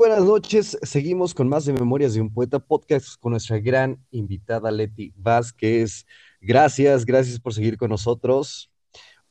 [0.00, 4.70] Buenas noches, seguimos con más de Memorias de un Poeta Podcast con nuestra gran invitada
[4.70, 6.06] Leti Vázquez.
[6.40, 8.70] Gracias, gracias por seguir con nosotros.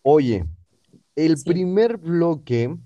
[0.03, 0.45] Oye,
[1.15, 1.43] el Sí.
[1.49, 2.77] primer bloque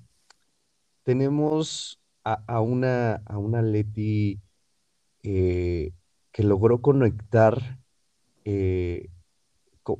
[1.03, 4.39] tenemos a, a una, a una Leti
[5.23, 5.91] eh,
[6.31, 7.79] que logró conectar,
[8.45, 9.09] eh,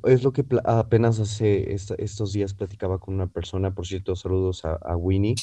[0.06, 4.76] es lo que apenas hace estos días platicaba con una persona, por cierto, saludos a,
[4.76, 5.36] a Winnie,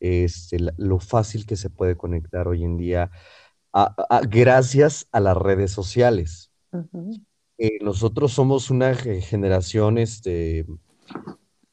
[0.00, 3.10] este, lo fácil que se puede conectar hoy en día
[3.72, 6.50] a- a- gracias a las redes sociales.
[7.58, 10.64] Eh, nosotros somos una ge- generación este,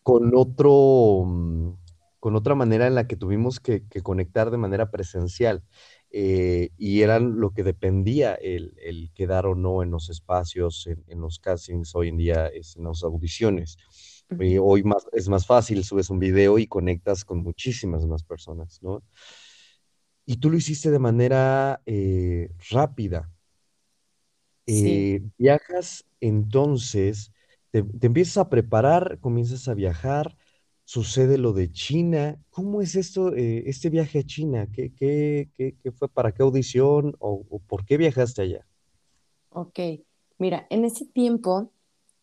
[0.03, 1.73] con otro, mm,
[2.19, 5.63] con otra manera en la que tuvimos que, que conectar de manera presencial.
[6.17, 11.03] eh, y eran lo que dependía el, el quedar o no en los espacios, en,
[11.07, 13.77] en los castings, hoy en día es en las audiciones.
[14.39, 18.79] Eh, hoy más, es más fácil, subes un video y conectas con muchísimas más personas,
[18.83, 19.03] ¿no?
[20.25, 23.31] Y tú lo hiciste de manera eh, rápida.
[24.66, 27.31] Sí, Eh, viajas entonces,
[27.72, 30.38] te, te empiezas a preparar, comienzas a viajar,
[30.85, 32.39] sucede lo de China.
[32.50, 34.67] ¿Cómo es esto, este viaje a China?
[34.73, 36.09] ¿Qué, qué, qué- qué fue?
[36.09, 37.16] ¿Para qué audición?
[37.19, 38.67] ¿O, o por qué viajaste allá?
[39.50, 39.80] ok.
[40.38, 41.72] Mira, en ese tiempo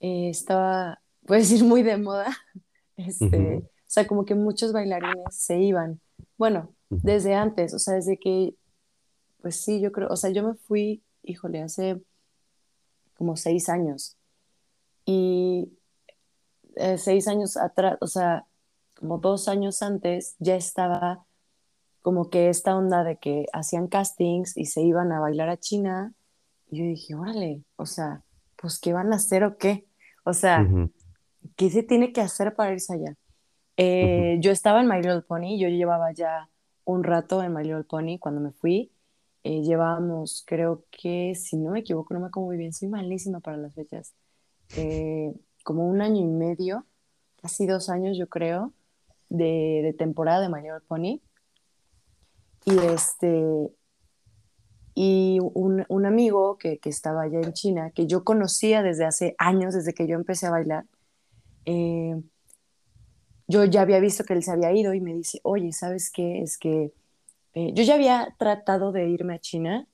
[0.01, 2.27] eh, estaba, puedes decir, muy de moda.
[2.97, 5.99] Este, Ujú, o sea, como que muchos bailarines se iban.
[6.37, 8.55] Bueno, ujú, desde antes, o sea, desde que,
[9.41, 12.03] pues sí, yo creo, o sea, yo me fui, híjole, hace
[13.17, 14.17] como seis años.
[15.07, 15.73] Y
[16.77, 18.47] eh, seis años atrás, o sea,
[18.95, 21.25] como dos años antes, ya estaba
[22.03, 26.15] como que esta onda de que hacían castings y se iban a bailar a China.
[26.71, 28.23] Y yo dije, órale, o sea,
[28.57, 29.87] pues ¿qué van a hacer o qué?
[30.25, 30.91] O sea, ujú,
[31.57, 33.17] ¿qué se tiene que hacer para irse allá?
[33.77, 36.49] Eh, yo estaba en My Little Pony, yo llevaba ya
[36.85, 38.93] un rato en My Little Pony cuando me fui.
[39.45, 43.41] Eh, llevábamos, creo que, si no me equivoco, no me acuerdo muy bien, soy malísima
[43.41, 44.15] para las fechas.
[44.77, 45.33] Eh,
[45.65, 46.87] como un año y medio,
[47.41, 48.73] casi dos años, yo creo,
[49.29, 51.21] de, de temporada de My Little Pony.
[52.65, 53.73] Y este,
[54.95, 59.35] y un, un amigo que, que estaba allá en China, que yo conocía desde hace
[59.39, 60.85] años, desde que yo empecé a bailar,
[61.65, 62.21] eh,
[63.49, 66.41] yo ya había visto que él se había ido y me dice, oye, ¿sabes qué?
[66.43, 66.93] Es que
[67.55, 69.87] eh, yo ya había tratado de irme a China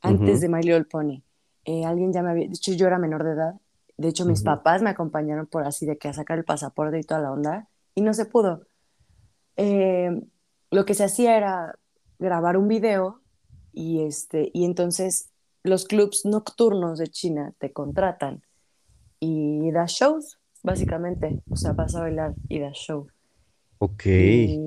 [0.00, 1.22] antes de My Little Pony.
[1.64, 3.54] Eh, alguien ya me había dicho, yo era menor de edad.
[3.96, 7.02] De hecho, mis papás me acompañaron por así de que a sacar el pasaporte y
[7.02, 8.66] toda la onda, y no se pudo.
[9.56, 11.78] Lo que se hacía era
[12.18, 13.20] grabar un video
[13.72, 15.30] y, este, y entonces
[15.62, 18.42] los clubs nocturnos de China te contratan
[19.20, 21.40] y das shows, básicamente.
[21.50, 23.08] O sea, vas a bailar y das show.
[23.78, 24.60] Ok, Y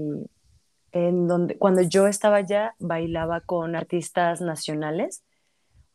[0.91, 5.23] en donde, cuando yo estaba allá, bailaba con artistas nacionales,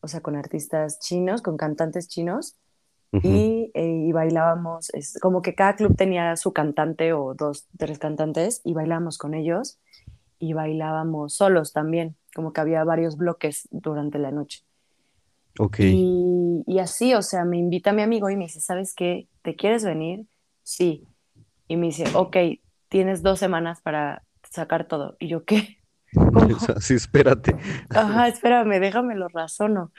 [0.00, 2.56] o sea, con artistas chinos, con cantantes chinos,
[3.12, 7.66] ujú, y, eh, y bailábamos, es, como que cada club tenía su cantante o dos,
[7.78, 9.78] tres cantantes, y bailábamos con ellos,
[10.38, 14.64] y bailábamos solos también, como que había varios bloques durante la noche.
[15.58, 15.80] Ok.
[15.80, 19.28] Y, y así, o sea, me invita mi amigo y me dice, ¿sabes qué?
[19.42, 20.26] ¿Te quieres venir?
[20.62, 21.04] Sí.
[21.68, 22.36] Y me dice, ok,
[22.88, 25.16] tienes dos semanas para sacar todo.
[25.18, 25.78] Y yo, ¿qué?
[26.14, 26.58] ¿Cómo?
[26.80, 27.56] Sí, espérate.
[27.90, 29.92] Ajá, espérame, déjame lo razono.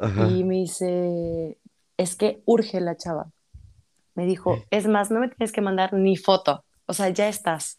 [0.00, 0.26] Y Ajá.
[0.26, 1.58] me dice,
[1.96, 3.30] es que urge la chava.
[4.14, 6.64] Me dijo, es más, no me tienes que mandar ni foto.
[6.86, 7.76] O sea, ya estás.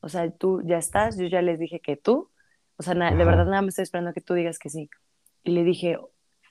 [0.00, 2.30] O sea, tú ya estás, yo ya les dije que tú.
[2.76, 4.90] O sea, de verdad nada me estoy esperando que tú digas que sí.
[5.44, 5.96] Y le dije,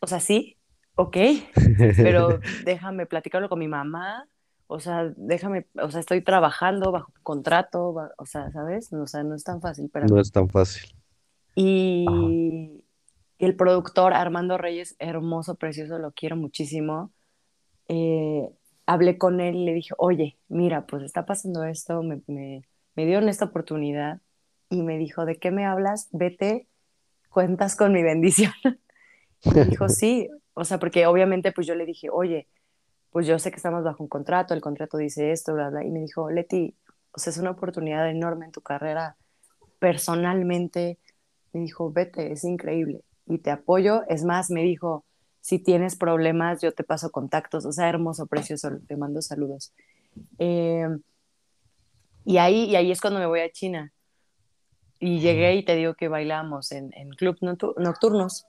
[0.02, 0.58] o sea, sí,
[0.96, 1.18] ok,
[2.02, 4.28] pero déjame platicarlo con mi mamá.
[4.68, 8.92] O sea, déjame, o sea, estoy trabajando bajo contrato, o sea, ¿sabes?
[8.94, 10.20] O sea, no es tan fácil, No espérame.
[10.20, 10.92] es tan fácil.
[12.06, 12.36] Ajá.
[12.36, 12.84] Y
[13.40, 17.12] el productor Armando Reyes, hermoso, precioso, lo quiero muchísimo.
[17.88, 18.50] Eh,
[18.86, 22.64] hablé con él y le dije, oye, mira, pues está pasando esto, me, me,
[22.96, 24.22] me dieron esta oportunidad
[24.70, 26.10] y me dijo, ¿de qué me hablas?
[26.12, 26.68] Vete,
[27.32, 28.54] cuentas con mi bendición.
[29.44, 32.48] Y dijo, sí, o sea, porque obviamente pues yo le dije, oye,
[33.10, 35.84] pues yo sé que estamos bajo un contrato, el contrato dice esto, bla, bla.
[35.84, 36.76] Y me dijo, Leti,
[37.12, 39.18] o sea, es una oportunidad enorme en tu carrera
[39.80, 41.00] personalmente.
[41.54, 44.04] Me dijo, vete, es increíble y te apoyo.
[44.08, 45.06] Es más, me dijo,
[45.42, 47.66] si tienes problemas, yo te paso contactos.
[47.66, 49.74] O sea, hermoso, precioso, te mando saludos.
[50.40, 50.88] Eh,
[52.26, 53.92] y, ahí, y ahí es cuando me voy a China.
[55.02, 58.46] Y llegué y te digo que bailamos en, en club noctu- nocturnos,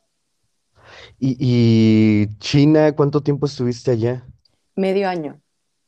[1.19, 4.27] ¿Y, y China, cuánto tiempo estuviste allá?
[4.77, 5.41] medio año.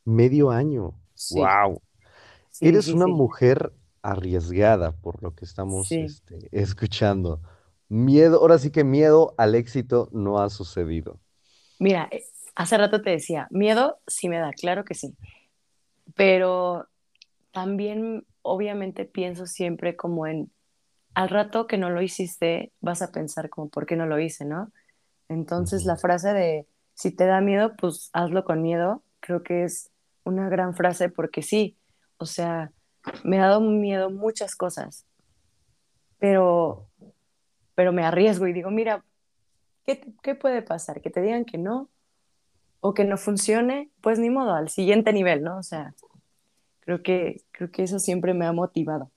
[0.07, 0.95] Medio año.
[1.15, 1.83] Sí, Wow.
[2.51, 3.73] sí, Eres sí, una mujer
[4.03, 7.43] arriesgada por lo que estamos este, escuchando.
[7.89, 11.21] Miedo, ahora sí que miedo al éxito no ha sucedido.
[11.79, 12.25] Mira, eh,
[12.55, 15.17] hace rato te decía, miedo sí me da, claro que sí,
[16.15, 16.89] pero
[17.53, 20.53] también obviamente pienso siempre como en,
[21.15, 24.45] al rato que no lo hiciste, vas a pensar como, ¿por qué no lo hice,
[24.45, 24.71] no?
[25.29, 29.91] Entonces la frase de, si te da miedo, pues hazlo con miedo, creo que es
[30.25, 31.77] una gran frase porque sí,
[32.19, 32.71] o sea,
[33.25, 35.07] me ha dado miedo muchas cosas,
[36.19, 36.89] pero,
[37.75, 39.05] pero me arriesgo y digo, mira,
[39.85, 41.01] ¿qué, qué puede pasar?
[41.01, 41.89] Que te digan que no
[42.81, 45.57] o que no funcione, pues ni modo, al siguiente nivel, ¿no?
[45.57, 45.95] O sea,
[46.85, 49.11] creo que, creo que eso siempre me ha motivado.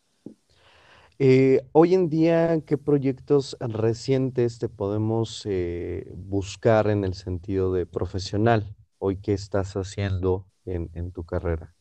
[1.19, 7.87] Eh, hoy en día, ¿qué proyectos recientes te podemos eh, buscar en el sentido de
[7.87, 8.75] profesional?
[8.99, 11.73] Hoy, ¿qué estás haciendo en, en tu carrera?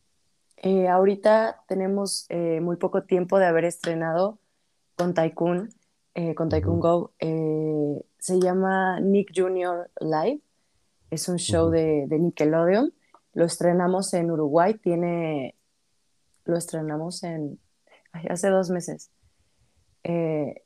[0.57, 2.27] Eh, ahorita tenemos
[2.61, 4.39] muy poco tiempo de haber estrenado
[4.95, 5.69] con Tycoon,
[6.35, 7.13] con Tycoon Go.
[7.19, 9.91] Se llama Nick Jr.
[10.01, 10.41] Live.
[11.11, 12.91] Es un show de, de Nickelodeon.
[13.33, 14.73] Lo estrenamos en Uruguay.
[14.73, 15.56] Tiene,
[16.47, 17.59] lo estrenamos en
[18.11, 19.11] ay, hace dos meses.
[20.03, 20.63] Eh,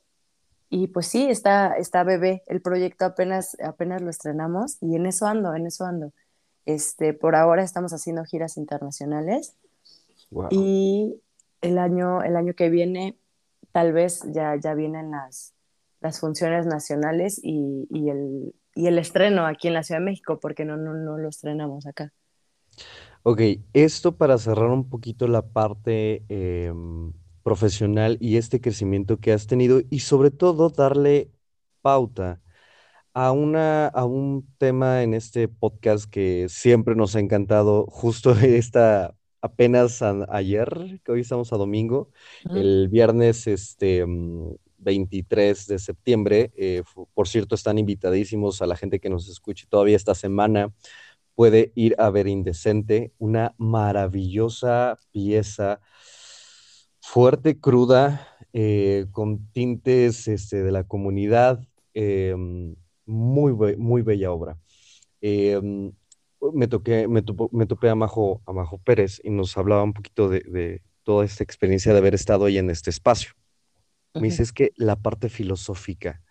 [0.70, 2.42] y pues sí, está, está bebé.
[2.46, 6.12] El proyecto apenas, apenas lo estrenamos y en eso ando, en eso ando.
[6.64, 9.56] Este, por ahora estamos haciendo giras internacionales
[10.30, 10.48] Wow.
[10.50, 11.20] y
[11.60, 13.18] el año, el año que viene
[13.70, 15.52] tal vez ya, ya vienen las,
[16.00, 20.40] las funciones nacionales y, y el, y el estreno aquí en la Ciudad de México,
[20.40, 22.12] porque no, no, no lo estrenamos acá.
[23.24, 23.40] Ok,
[23.72, 29.80] esto para cerrar un poquito la parte em, profesional y este crecimiento que has tenido
[29.90, 31.30] y sobre todo darle
[31.82, 32.40] pauta
[33.14, 39.14] a una, a un tema en este podcast que siempre nos ha encantado, justo esta,
[39.42, 42.10] apenas a- ayer, que hoy estamos a domingo,
[42.52, 46.82] el viernes este, mm, 23 de septiembre, eh,
[47.14, 50.72] por cierto, están invitadísimos a la gente que nos escuche todavía esta semana
[51.34, 55.80] puede ir a ver Indecente, una maravillosa pieza,
[57.00, 62.34] fuerte, cruda, eh, con tintes este, de la comunidad, eh,
[63.06, 64.58] muy, be- muy bella obra.
[65.20, 65.60] Eh,
[66.54, 69.92] me, toqué, me, topo- me topé a Majo, a Majo Pérez y nos hablaba un
[69.94, 73.32] poquito de, de toda esta experiencia de haber estado ahí en este espacio.
[74.18, 76.21] Me dice, es que la parte filosófica,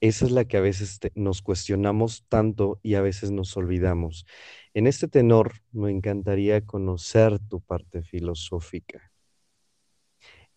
[0.00, 4.26] esa es la que a veces te- nos cuestionamos tanto y a veces nos olvidamos.
[4.74, 9.12] En este tenor, me encantaría conocer tu parte filosófica,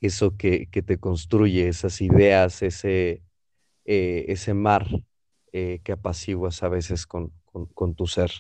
[0.02, 3.24] eso que, que te construye, esas ideas, ese,
[3.86, 4.88] eh, ese mar
[5.54, 8.32] eh, que apaciguas a veces con, con, con tu ser.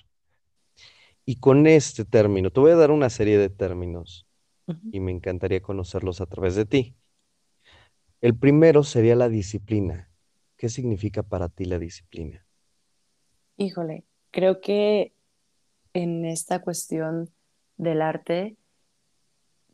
[1.26, 4.28] Y con este término, te voy a dar una serie de términos
[4.92, 6.96] y me encantaría conocerlos a través de ti.
[8.22, 10.09] El primero sería la disciplina.
[10.60, 12.46] ¿Qué significa para ti la disciplina?
[13.56, 15.14] Híjole, creo que
[15.94, 17.30] en esta cuestión
[17.78, 18.58] del arte,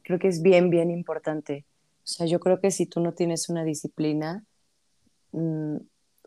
[0.04, 1.66] creo que es bien, bien importante.
[2.04, 4.46] O sea, yo creo que si tú no tienes una disciplina,
[5.32, 5.78] mm,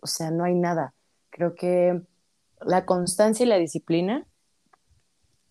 [0.03, 0.93] o sea, no hay nada.
[1.31, 2.03] Creo que
[2.61, 4.27] la constancia y la disciplina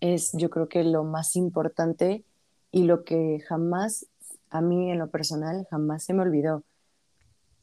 [0.01, 2.25] es, yo creo que lo más importante
[2.71, 4.05] y lo que jamás,
[4.49, 6.65] a mí en lo personal, jamás se me olvidó.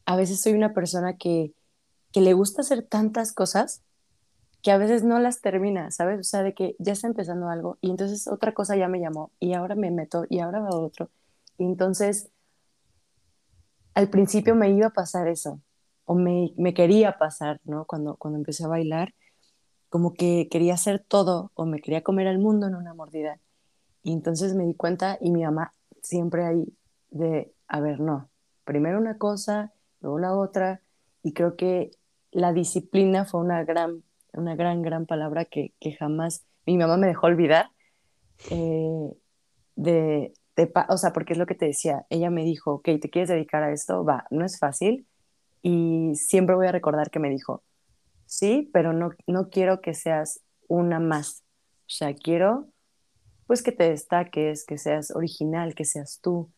[0.05, 1.53] A veces soy una persona que,
[2.11, 3.81] que le gusta hacer tantas cosas
[4.65, 6.19] que a veces no las termina, ¿sabes?
[6.19, 9.31] O sea, de que ya está empezando algo y entonces otra cosa ya me llamó
[9.39, 11.11] y ahora me meto y ahora va otro.
[11.59, 12.31] Y entonces,
[13.93, 15.61] al principio me iba a pasar eso,
[16.05, 17.85] o me, me quería pasar, ¿no?
[17.85, 19.13] Cuando, cuando empecé a bailar,
[19.89, 23.39] como que quería hacer todo o me quería comer al mundo en una mordida.
[24.01, 26.75] Y entonces me di cuenta y mi mamá siempre ahí
[27.11, 28.29] de, a ver, no,
[28.63, 29.73] primero una cosa,
[30.05, 30.81] luego la otra.
[31.23, 31.91] Y creo que
[32.31, 37.07] la disciplina fue una gran, una gran, gran palabra que, que jamás mi mamá me
[37.07, 37.71] dejó olvidar.
[38.51, 39.11] eh,
[39.75, 43.09] de, de o sea, porque es lo que te decía, ella me dijo, ok, ¿te
[43.09, 44.05] quieres dedicar a esto?
[44.05, 45.07] Va, no es fácil.
[45.61, 47.63] Y siempre voy a recordar que me dijo,
[48.25, 51.43] sí, pero no, no quiero que seas una más.
[51.87, 52.69] O sea, quiero
[53.47, 56.51] pues que te destaques, que seas original, que seas tú.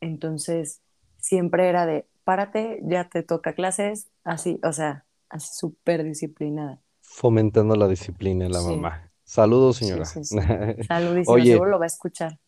[0.00, 0.82] Entonces,
[1.18, 6.80] siempre era de, párate, ya te toca clases, así, o sea, así súper disciplinada.
[7.02, 9.12] Fomentando la disciplina en la Sí, mamá.
[9.24, 10.18] Saludos, señora.
[10.22, 10.24] sí,
[11.24, 12.38] Oye, seguro lo va a escuchar.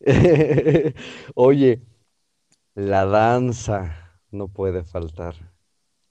[1.34, 1.82] oye,
[2.74, 5.36] la danza no puede faltar.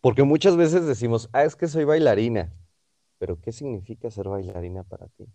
[0.02, 2.54] Porque muchas veces decimos, ah, es que soy bailarina.
[3.20, 5.28] Pero ¿qué significa ser bailarina para ti?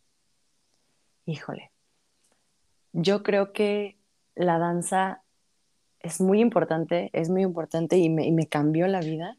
[1.24, 1.72] Híjole,
[2.92, 3.98] yo creo que
[4.34, 5.24] la danza
[6.00, 9.36] es muy importante, es muy importante y me, y me cambió la vida.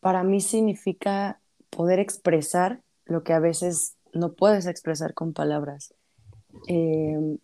[0.00, 5.94] Para mí significa poder expresar lo que a veces no puedes expresar con palabras.
[6.68, 7.38] Eh,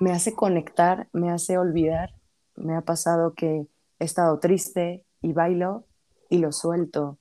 [0.00, 2.14] me hace conectar, me hace olvidar.
[2.56, 3.66] Me ha pasado que
[3.98, 5.86] he estado triste y bailo
[6.28, 7.18] y lo suelto,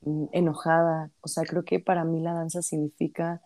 [0.00, 1.10] mm, enojada.
[1.20, 3.42] O sea, creo que para mí la danza significa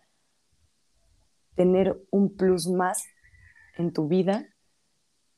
[1.55, 3.05] tener un plus más
[3.77, 4.52] en tu vida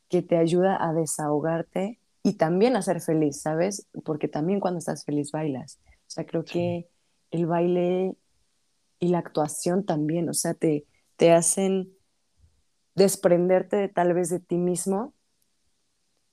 [0.09, 3.87] que te ayuda a desahogarte y también a ser feliz, ¿sabes?
[4.03, 5.79] Porque también cuando estás feliz bailas.
[5.85, 6.87] O sea, creo que
[7.31, 8.15] el baile
[8.99, 10.85] y la actuación también, o sea, te,
[11.17, 11.91] te hacen
[12.95, 15.13] desprenderte de, tal vez de ti mismo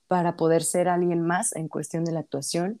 [0.07, 2.79] para poder ser alguien más en cuestión de la actuación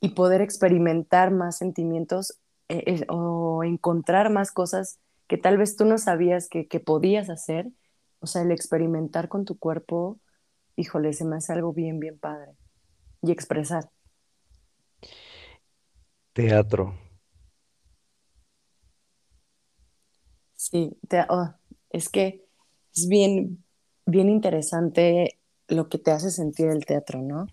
[0.00, 5.84] y poder experimentar más sentimientos eh, eh, o encontrar más cosas que tal vez tú
[5.84, 7.70] no sabías que, que podías hacer.
[8.24, 10.18] O sea, el experimentar con tu cuerpo,
[10.76, 12.52] híjole, se me hace algo bien, bien padre.
[13.20, 13.90] Y expresar.
[16.32, 16.94] Teatro.
[20.54, 21.52] Sí, te- oh,
[21.90, 22.42] es que
[22.96, 23.62] es bien,
[24.06, 25.38] bien interesante
[25.68, 27.46] lo que te hace sentir el teatro, ¿no?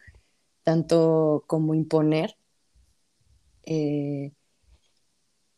[0.63, 2.37] Tanto como imponer,
[3.65, 4.31] eh,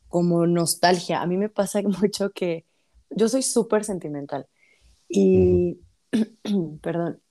[0.08, 1.22] como nostalgia.
[1.22, 2.66] A mí me pasa mucho que
[3.12, 4.48] yo soy súper sentimental
[5.16, 5.80] Y,
[6.82, 7.22] perdón,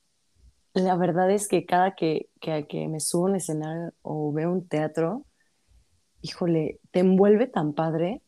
[0.73, 4.51] la verdad es que cada que, que, que me subo a un escenario o veo
[4.51, 5.25] un teatro,
[6.21, 8.21] híjole, te envuelve tan padre.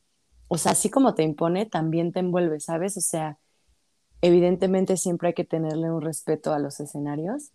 [0.49, 2.97] O sea, así como te impone, también te envuelve, ¿sabes?
[2.97, 3.39] O sea,
[4.21, 7.51] evidentemente siempre hay que tenerle un respeto a los escenarios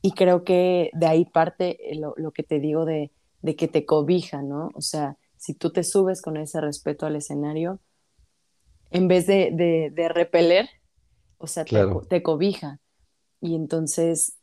[0.00, 3.10] y creo que de ahí parte eh, lo, lo que te digo de,
[3.42, 4.70] de que te cobija, ¿no?
[4.74, 7.80] O sea, si tú te subes con ese respeto al escenario,
[8.92, 10.68] en vez de, de, de repeler,
[11.38, 12.78] o sea, te cobija.
[13.40, 14.38] Y entonces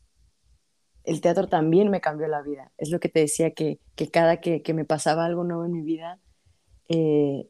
[1.03, 2.71] el teatro también me cambió la vida.
[2.77, 5.71] Es lo que te decía, que, que cada que, que me pasaba algo nuevo en
[5.71, 6.19] mi vida,
[6.89, 7.47] eh,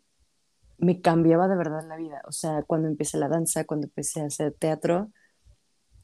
[0.78, 2.22] me cambiaba de verdad la vida.
[2.28, 5.10] O sea, cuando empecé la danza, cuando empecé a hacer teatro,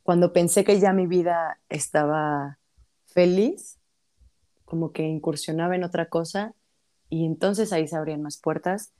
[0.03, 2.59] cuando pensé que ya mi vida estaba
[3.05, 3.79] feliz,
[4.63, 6.53] como que incursionaba en otra cosa
[7.09, 8.93] y entonces ahí se abrían más puertas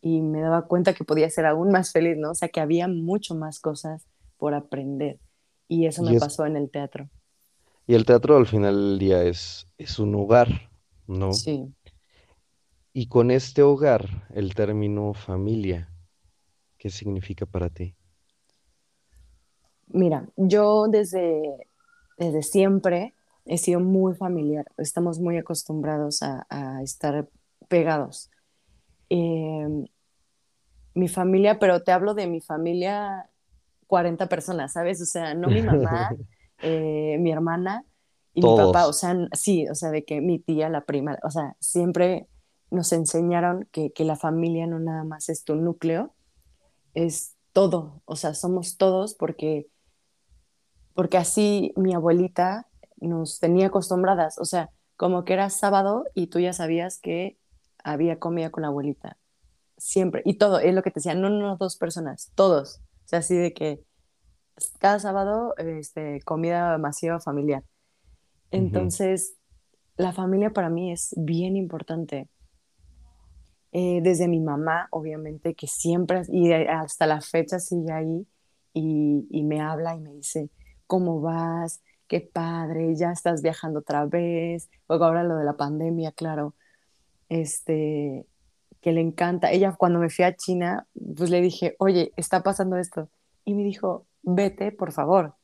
[0.00, 2.32] y me daba cuenta que podía ser aún más feliz, ¿no?
[2.32, 4.06] O sea, que había mucho más cosas
[4.38, 5.20] por aprender
[5.68, 7.10] y eso me Y es, pasó en el teatro.
[7.88, 10.70] y el teatro al final del día es, es un hogar,
[11.08, 11.42] ¿no?
[11.42, 11.74] Sí,
[12.92, 15.90] Y con este hogar, el término familia,
[16.78, 17.96] ¿qué significa para ti?
[19.88, 21.42] mira, yo desde,
[22.18, 23.14] desde siempre
[23.44, 27.28] he sido muy familiar, estamos muy acostumbrados a, a estar
[27.68, 28.30] pegados.
[29.10, 29.66] Eh,
[30.94, 33.30] mi familia, pero te hablo de mi familia
[33.86, 35.00] 40 personas, ¿sabes?
[35.00, 36.10] O sea, no mi mamá,
[36.62, 37.84] eh, mi hermana
[38.34, 41.30] y mi papá, o sea, sí, o sea, de que mi tía, la prima, o
[41.30, 42.26] sea, siempre
[42.70, 46.14] nos enseñaron que, que la familia no nada más es tu núcleo,
[46.94, 49.68] es todo, o sea, somos todos porque,
[50.94, 52.68] porque así mi abuelita
[53.00, 57.38] nos tenía acostumbradas, o sea, como que era sábado y tú ya sabías que
[57.92, 59.16] había comida con la abuelita,
[59.76, 63.20] siempre, y todo, es lo que te decía, no, no, dos personas, todos, o sea,
[63.20, 63.82] así de que
[64.78, 67.62] cada sábado, este, comida masiva familiar.
[68.50, 69.36] Entonces,
[69.96, 72.28] la familia para mí es bien importante.
[73.72, 78.26] Eh, desde mi mamá, obviamente, que siempre, y hasta la fecha sigue ahí,
[78.72, 80.50] y, y me habla y me dice,
[80.86, 81.82] ¿cómo vas?
[82.06, 84.70] Qué padre, ya estás viajando otra vez.
[84.88, 86.54] Luego ahora lo de la pandemia, claro,
[87.28, 88.26] este,
[88.80, 89.50] que le encanta.
[89.50, 93.10] Ella cuando me fui a China, pues le dije, oye, está pasando esto.
[93.44, 95.34] Y me dijo, vete, por favor.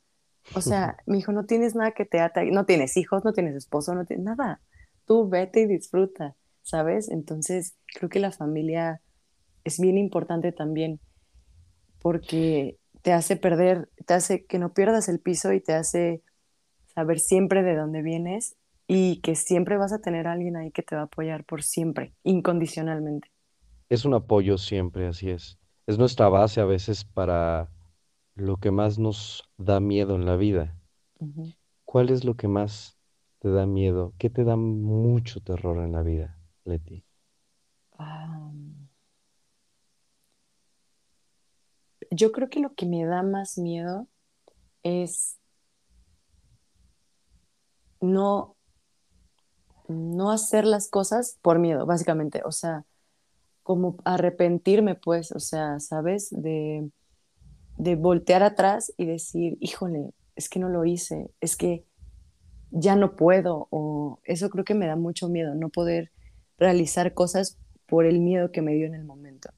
[0.55, 3.55] O sea, me dijo, no tienes nada que te ata, no tienes hijos, no tienes
[3.55, 4.61] esposo, no tienes nada.
[5.05, 7.09] Tú vete y disfruta, ¿sabes?
[7.09, 9.01] Entonces, creo que la familia
[9.65, 11.01] es bien importante también
[12.01, 16.23] porque te hace perder, te hace que no pierdas el piso y te hace
[16.95, 20.83] saber siempre de dónde vienes y que siempre vas a tener a alguien ahí que
[20.83, 23.31] te va a apoyar por siempre, incondicionalmente.
[23.89, 25.59] Es un apoyo siempre, así es.
[25.87, 27.71] Es nuestra base a veces para
[28.35, 30.75] lo que más nos da miedo en la vida.
[31.85, 32.99] ¿Cuál es lo que más
[33.39, 34.13] te da miedo?
[34.19, 37.05] ¿Qué te da mucho terror en la vida, Leti?
[42.11, 44.07] Yo creo que lo que me da más miedo
[44.83, 45.39] es
[48.01, 48.57] no,
[49.89, 52.43] no hacer las cosas por miedo, básicamente.
[52.45, 52.85] O sea,
[53.63, 56.29] como arrepentirme, pues, o sea, ¿sabes?
[56.31, 56.91] De,
[57.77, 61.85] de voltear atrás y decir, híjole, es que no lo hice, es que
[62.71, 66.11] ya no puedo, o eso creo que me da mucho miedo, no poder
[66.59, 69.51] realizar cosas por el miedo que me dio en el momento.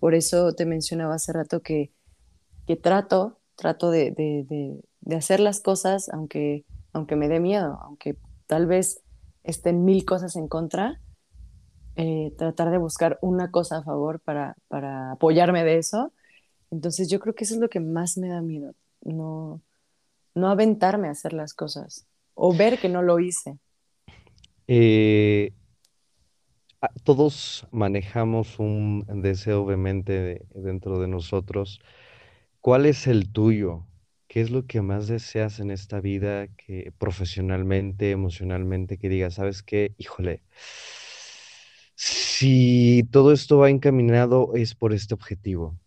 [0.00, 1.92] Por eso te mencionaba hace rato que,
[2.66, 7.78] que trato, trato de, de, de, de hacer las cosas aunque, aunque me dé miedo,
[7.82, 8.16] aunque
[8.46, 9.02] tal vez
[9.44, 11.00] estén mil cosas en contra,
[11.96, 16.12] eh, tratar de buscar una cosa a favor para, para apoyarme de eso.
[16.70, 19.62] Entonces yo creo que eso es lo que más me da miedo, no,
[20.34, 23.58] no aventarme a hacer las cosas o ver que no lo hice.
[24.66, 25.52] Eh,
[27.04, 31.80] todos manejamos un deseo, obviamente, de- dentro de nosotros.
[32.60, 33.86] ¿Cuál es el tuyo?
[34.28, 39.62] ¿Qué es lo que más deseas en esta vida, que profesionalmente, emocionalmente, que digas, ¿sabes
[39.62, 39.94] qué?
[39.96, 40.42] Híjole,
[41.94, 45.78] si todo esto va encaminado es por este objetivo.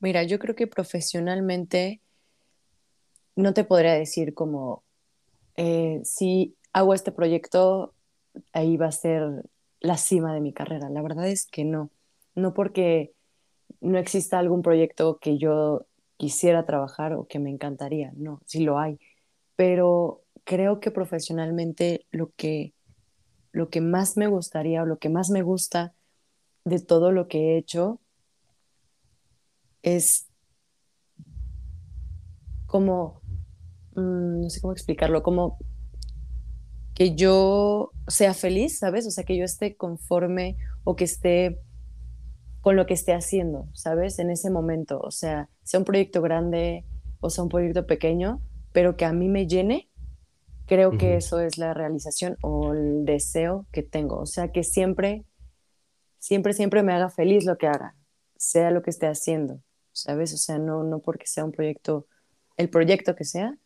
[0.00, 2.02] Mira, yo creo que profesionalmente
[3.36, 4.84] no te podría decir como
[5.56, 7.94] eh, si hago este proyecto,
[8.52, 9.44] ahí va a ser
[9.80, 10.90] la cima de mi carrera.
[10.90, 11.90] La verdad es que no.
[12.34, 13.12] No porque
[13.80, 15.86] no exista algún proyecto que yo
[16.22, 18.12] quisiera trabajar o que me encantaría.
[18.14, 18.96] No, sí lo hay.
[19.56, 22.74] Pero creo que profesionalmente lo que,
[23.50, 25.94] lo que más me gustaría o lo que más me gusta
[26.64, 28.00] de todo lo que he hecho
[29.82, 30.28] es
[32.66, 33.20] como,
[33.96, 35.58] mm, no sé cómo explicarlo, como
[36.94, 39.08] que yo sea feliz, ¿sabes?
[39.08, 41.58] O sea, que yo esté conforme o que esté
[42.62, 44.18] con lo que esté haciendo, ¿sabes?
[44.18, 46.86] En ese momento, o sea, sea un proyecto grande
[47.22, 48.42] o sea un proyecto pequeño,
[48.72, 49.88] pero que a mí me llene,
[50.66, 54.18] creo que eso es la realización o el deseo que tengo.
[54.18, 55.24] O sea, que siempre,
[56.18, 57.96] siempre, siempre me haga feliz lo que haga,
[58.36, 59.60] sea lo que esté haciendo,
[59.92, 60.34] ¿sabes?
[60.34, 62.06] O sea, no, no porque sea un proyecto,
[62.56, 63.56] el proyecto que sea,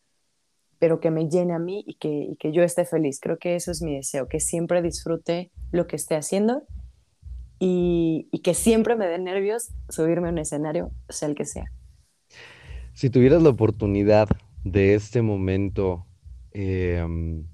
[0.77, 3.19] pero que me llene a mí y que, y que yo esté feliz.
[3.19, 6.67] Creo que eso es mi deseo, que siempre disfrute lo que esté haciendo
[7.59, 11.71] y, y que siempre me dé nervios subirme a un escenario, sea el que sea.
[12.93, 14.27] Si tuvieras la oportunidad
[14.63, 16.05] de este momento,
[16.51, 17.45] em,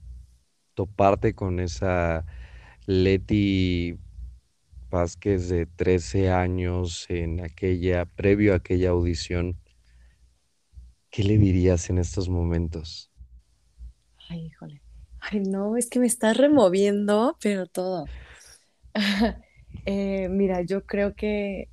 [0.74, 2.26] toparte con esa
[2.88, 3.98] Leti
[4.90, 9.58] Vázquez de 13 años en aquella, previo a aquella audición,
[11.10, 13.12] ¿qué le dirías en estos momentos?
[14.30, 14.82] Ay, híjole.
[15.20, 18.06] Ay, no, es que me estás removiendo, pero todo.
[19.86, 21.70] Eh, mira, yo creo que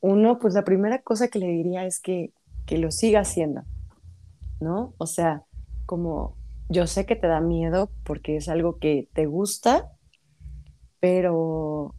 [0.00, 2.32] uno, pues la primera cosa que le diría es que,
[2.66, 3.62] que lo siga haciendo,
[4.60, 4.94] ¿no?
[4.98, 5.44] O sea,
[5.86, 6.36] como
[6.68, 9.90] yo sé que te da miedo porque es algo que te gusta,
[11.00, 11.94] pero,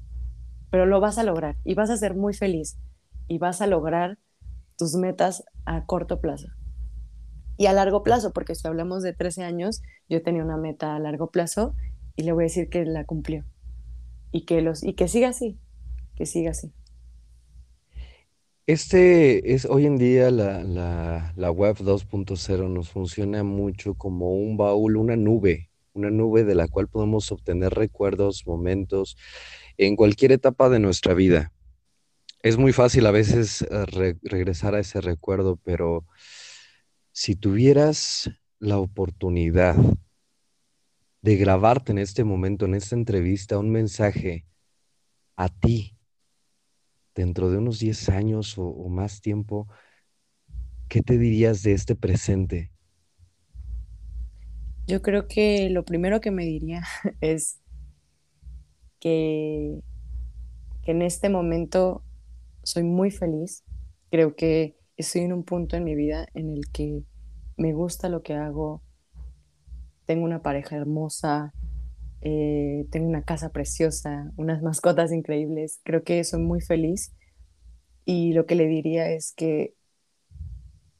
[0.69, 2.77] pero lo vas a lograr y vas a ser muy feliz
[3.27, 4.17] y vas a lograr
[4.77, 6.47] tus metas a corto plazo
[7.57, 10.99] y a largo plazo, porque si hablamos de 13 años, yo tenía una meta a
[10.99, 11.75] largo plazo
[12.15, 13.45] y le voy a decir que la cumplió
[14.31, 15.59] y que, los, y que siga así,
[16.15, 16.73] que siga así.
[18.67, 24.55] Este es hoy en día la, la, la web 2.0 nos funciona mucho como un
[24.55, 29.17] baúl, una nube, una nube de la cual podemos obtener recuerdos, momentos
[29.77, 31.51] en cualquier etapa de nuestra vida.
[32.43, 36.05] Es muy fácil a veces eh, re- regresar a ese recuerdo, pero
[37.11, 39.75] si tuvieras la oportunidad
[41.21, 44.45] de grabarte en este momento, en esta entrevista, un mensaje
[45.35, 45.97] a ti
[47.15, 49.67] dentro de unos 10 años o, o más tiempo,
[50.87, 52.71] ¿qué te dirías de este presente?
[54.87, 56.83] Yo creo que lo primero que me diría
[57.21, 57.59] es
[58.99, 59.81] que,
[60.83, 62.03] que en este momento
[62.63, 63.63] soy muy feliz.
[64.09, 67.03] Creo que estoy en un punto en mi vida en el que
[67.57, 68.81] me gusta lo que hago,
[70.11, 71.53] tengo una pareja hermosa,
[72.19, 75.79] eh, tengo una casa preciosa, unas mascotas increíbles.
[75.85, 77.13] Creo que soy muy feliz
[78.03, 79.73] y lo que le diría es que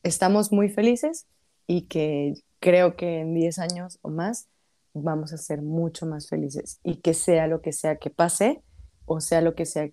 [0.01, 1.27] estamos muy felices
[1.67, 4.47] y que creo que en 10 años o más
[4.93, 8.61] vamos a ser mucho más felices y que sea lo que sea que pase
[9.05, 9.89] o sea lo que sea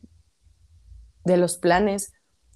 [1.24, 2.12] de los planes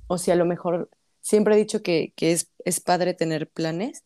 [0.06, 0.90] o si a lo mejor
[1.22, 4.04] siempre he dicho que, que es, es padre tener planes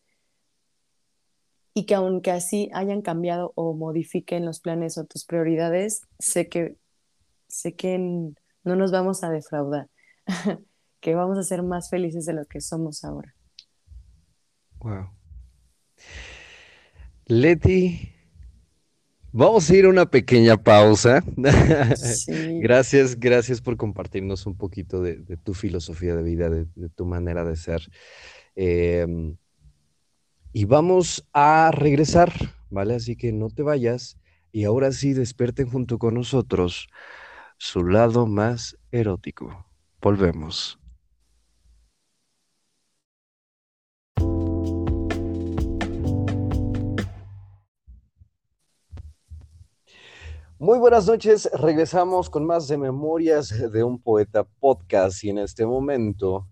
[1.77, 6.79] y que aunque así hayan cambiado o modifiquen los planes o tus prioridades, sé que,
[7.49, 9.91] sé que no nos vamos a defraudar,
[11.01, 13.35] que vamos a ser más felices de lo que somos ahora.
[14.79, 15.11] Wow.
[17.27, 18.15] Leti
[19.33, 21.23] Vamos a ir a una pequeña pausa.
[21.95, 26.89] Sí, Gracias, gracias por compartirnos un poquito de, de tu filosofía de vida, de, de
[26.89, 27.83] tu manera de ser.
[28.55, 29.37] Em,
[30.57, 32.33] y vamos a regresar,
[32.71, 32.95] ¿vale?
[32.95, 34.19] Así que no te vayas
[34.53, 36.89] y ahora sí despierten junto con nosotros
[37.59, 39.67] su lado más erótico.
[40.01, 40.79] Volvemos.
[50.59, 55.67] Muy buenas noches, regresamos con más de Memorias de un Poeta Podcast y en este
[55.67, 56.49] momento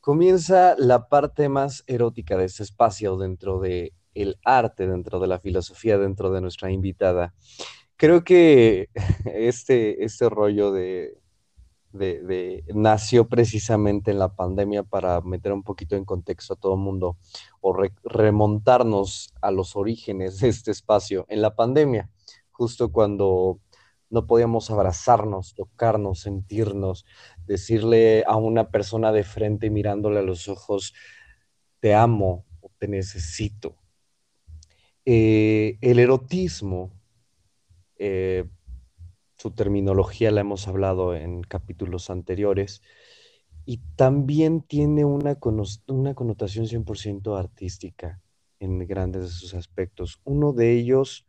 [0.00, 5.38] comienza la parte más erótica de este espacio dentro de el arte, dentro de la
[5.38, 7.34] filosofía, dentro de nuestra invitada.
[7.96, 8.88] Creo que
[9.24, 11.18] este, este rollo de,
[11.92, 16.80] de, nació precisamente en la pandemia para meter un poquito en contexto a todo el
[16.80, 17.16] mundo
[17.60, 22.10] o re- remontarnos a los orígenes de este espacio en la pandemia,
[22.50, 23.60] justo cuando
[24.10, 27.06] no podíamos abrazarnos, tocarnos, sentirnos,
[27.46, 30.94] decirle a una persona de frente mirándole a los ojos,
[31.80, 33.76] te amo o te necesito.
[35.04, 36.92] Eh, el erotismo,
[37.96, 38.44] eh,
[39.36, 42.82] su terminología la hemos hablado en capítulos anteriores,
[43.64, 45.38] y también tiene una,
[45.86, 48.20] una connotación 100% artística
[48.58, 50.20] en grandes de sus aspectos.
[50.24, 51.26] Uno de ellos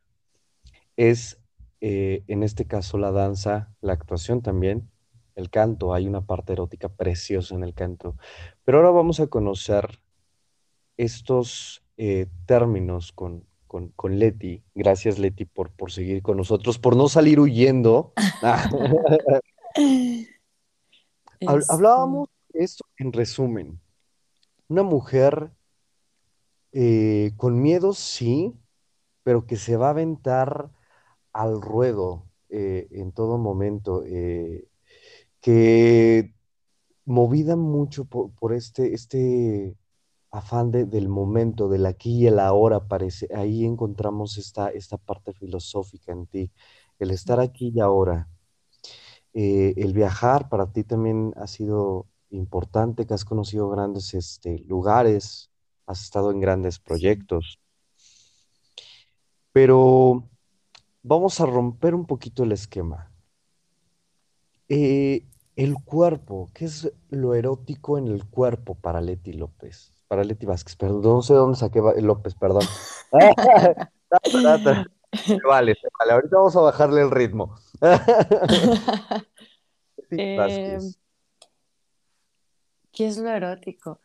[0.98, 1.41] es,
[1.82, 4.90] eh, en este caso, la danza, la actuación también,
[5.36, 5.94] el canto.
[5.94, 8.16] Hay una parte erótica preciosa en el canto.
[8.64, 10.00] Pero ahora vamos a conocer
[10.98, 14.64] estos eh, términos con, con, con Leti.
[14.76, 18.14] Gracias, Leti, por, por seguir con nosotros, por no salir huyendo.
[21.42, 23.80] Hab- este, Hablábamos de esto en resumen.
[24.68, 25.52] Una mujer
[26.72, 28.54] eh, con miedo, sí,
[29.24, 30.70] pero que se va a aventar
[31.34, 34.68] al ruedo eh, en todo momento, eh,
[35.42, 36.34] que
[37.06, 39.76] movida mucho por, por este, este
[40.32, 43.28] afán de- del momento, del aquí y el ahora, parece.
[43.36, 46.52] Ahí encontramos esta, esta parte filosófica en ti,
[47.00, 48.30] el estar aquí y ahora.
[49.34, 55.50] Eh, el viajar para ti también ha sido importante, que has conocido grandes este, lugares,
[55.88, 57.60] has estado en grandes proyectos,
[59.52, 60.30] pero
[61.04, 63.12] vamos a romper un poquito el esquema.
[64.70, 69.94] Eh, el cuerpo, ¿qué es lo erótico en el cuerpo para Leti López?
[70.08, 72.64] Para Leti Vázquez, perdón, no sé dónde saqué López, perdón.
[74.24, 74.42] Se
[75.48, 76.14] vale, se vale.
[76.14, 77.56] Ahorita vamos a bajarle el ritmo.
[80.10, 80.80] Leti Eh.
[82.92, 84.02] ¿qué es lo erótico?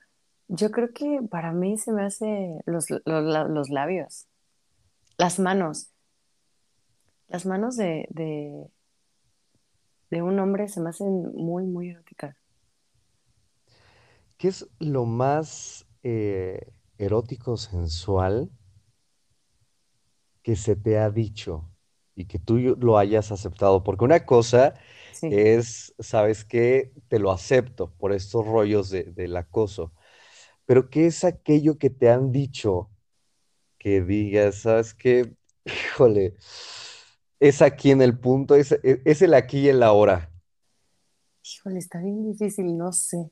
[0.48, 4.28] Yo creo que para mí se me hace los, los, los labios,
[5.18, 5.90] las manos,
[7.28, 8.68] las manos de, de,
[10.10, 12.36] de un hombre se me hacen muy, muy eróticas.
[14.38, 18.50] ¿Qué es lo más eh, erótico, sensual
[20.42, 21.70] que se te ha dicho
[22.14, 23.82] y que tú lo hayas aceptado?
[23.84, 24.74] Porque una cosa
[25.10, 25.28] Sí.
[25.28, 26.92] es, ¿sabes qué?
[27.08, 29.92] Te lo acepto por estos rollos de- del acoso,
[30.66, 32.90] pero ¿qué es aquello que te han dicho
[33.78, 35.34] que digas, ¿sabes qué?
[35.66, 36.34] Híjole,
[37.40, 40.30] es aquí en el punto, es, es es el aquí y el ahora.
[41.44, 43.30] Híjole, está bien difícil, no sé.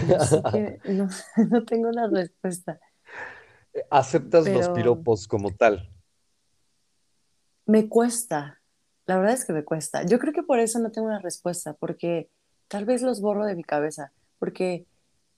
[0.00, 1.08] No sé qué, no,
[1.50, 2.80] no tengo una respuesta,
[3.90, 5.90] Aceptas los piropos como tal.
[7.66, 8.60] me cuesta.
[9.06, 10.04] La verdad es que me cuesta.
[10.04, 12.30] Yo creo que por eso no tengo una respuesta, porque
[12.68, 14.86] tal vez los borro de mi cabeza, porque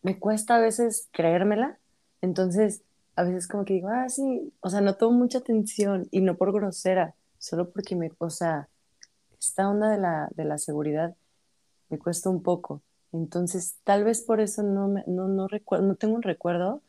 [0.03, 1.79] me cuesta a veces creérmela.
[2.23, 2.83] Entonces,
[3.16, 6.37] a veces como que digo, ah, sí, o sea, no tomo mucha atención y no
[6.37, 8.68] por grosera, solo porque me, o sea,
[9.40, 11.16] esta onda de la, de la seguridad
[11.88, 12.83] me cuesta un poco.
[13.12, 16.83] Entonces, tal vez por eso no, me, no, no, recuerdo, no tengo un recuerdo.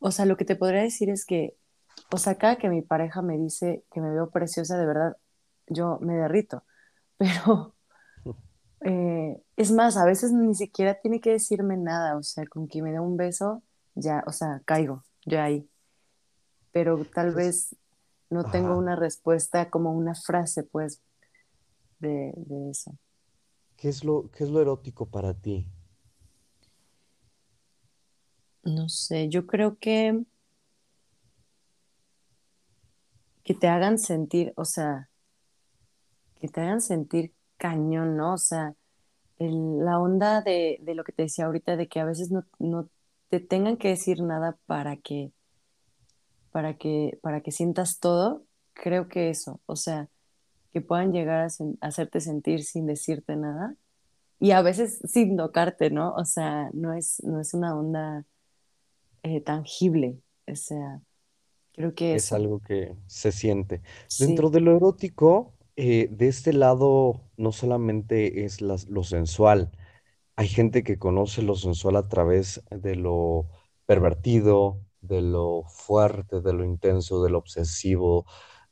[0.00, 1.56] O sea, lo que te podría decir es que,
[2.12, 5.16] o sea, cada que mi pareja me dice que me veo preciosa, de verdad,
[5.68, 6.64] yo me derrito.
[7.18, 7.76] Pero
[8.84, 12.16] eh, es más, a veces ni siquiera tiene que decirme nada.
[12.16, 13.62] O sea, con que me dé un beso,
[13.94, 15.68] ya, o sea, caigo, yo ahí.
[16.72, 17.70] Pero tal ¿Qué es?
[17.70, 17.76] vez
[18.30, 21.02] no tengo una respuesta como una frase, pues,
[21.98, 22.92] de, de eso.
[23.76, 25.66] ¿Qué es lo, qué es lo erótico para ti?
[28.64, 30.24] No sé, yo creo que
[33.44, 35.10] que te hagan sentir, o sea,
[36.40, 38.34] que te hagan sentir cañón, ¿no?
[38.34, 38.74] O sea,
[39.38, 42.44] el- la onda de, de lo que te decía ahorita, de que a veces no,
[42.58, 42.90] no
[43.30, 45.32] te tengan que decir nada para que,
[46.52, 48.44] para que, para que sientas todo.
[48.74, 50.08] creo que eso, o sea,
[50.72, 53.76] que puedan llegar a, sen- a hacerte sentir sin decirte nada
[54.40, 56.14] y a veces sin tocarte, ¿no?
[56.14, 58.26] O sea, no es, no es una onda
[59.22, 61.00] eh, tangible, o sea,
[61.74, 63.82] creo que Es algo que se siente.
[64.18, 69.70] Dentro de lo erótico, eh, de este lado no solamente es lo sensual,
[70.36, 73.48] hay gente que conoce lo sensual a través de lo
[73.86, 78.26] pervertido, de lo fuerte, de lo intenso, de lo obsesivo,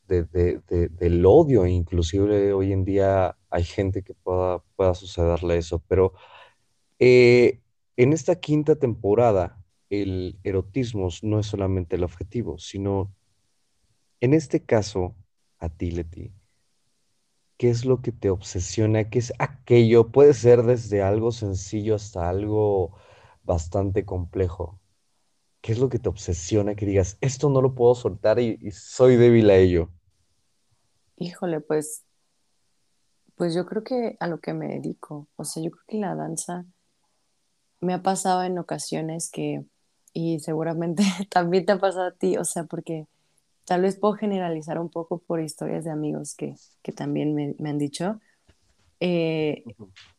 [0.06, 1.66] de, de- de- del odio.
[1.66, 5.82] Inclusive hoy en día hay gente que pueda, pueda sucederle eso.
[5.88, 6.12] Pero
[6.98, 7.60] eh,
[7.96, 13.14] en esta quinta temporada, el erotismo no es solamente el objetivo, sino
[14.20, 15.16] en este caso,
[15.58, 15.90] a ti,
[17.58, 19.10] ¿qué es lo que te obsesiona?
[19.10, 20.10] ¿Qué es aquello?
[20.12, 22.96] Puede ser desde algo sencillo hasta algo
[23.44, 24.80] bastante complejo.
[25.60, 28.70] ¿Qué es lo que te obsesiona que digas, esto no lo puedo soltar y, y
[28.70, 29.90] soy débil a ello?
[31.18, 32.04] híjole, pues,
[33.36, 36.14] pues yo creo que a lo que me dedico, o sea, yo creo que la
[36.14, 36.64] danza
[37.80, 39.64] me ha pasado en ocasiones que,
[40.12, 43.06] y seguramente también te ha pasado a ti, o sea, porque
[43.64, 47.70] tal vez puedo generalizar un poco por historias de amigos que, que también me, me
[47.70, 48.20] han dicho,
[49.00, 49.64] eh,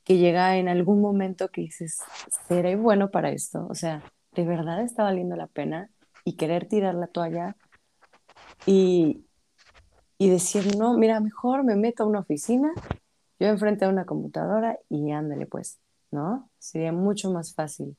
[0.05, 1.99] que llega en algún momento que dices,
[2.47, 3.67] ¿seré bueno para esto?
[3.69, 4.03] O sea,
[4.39, 5.89] ¿de verdad está valiendo la pena?
[6.23, 7.57] Y querer tirar la toalla
[8.65, 9.25] y,
[10.17, 12.71] y decir, no, mira, mejor me meto a una oficina,
[13.37, 15.79] yo enfrente a una computadora y ándale pues,
[16.11, 16.49] ¿no?
[16.57, 17.97] Sería mucho más fácil.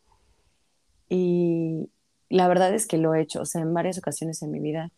[1.11, 1.91] Y
[2.31, 4.91] la verdad es que lo he hecho, o sea, en varias ocasiones en mi vida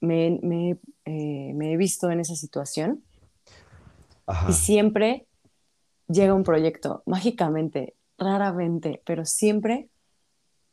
[0.00, 3.04] me, me, eh, me he visto en esa situación
[4.48, 5.28] y siempre
[6.08, 9.90] llega un proyecto, mágicamente, raramente, pero siempre,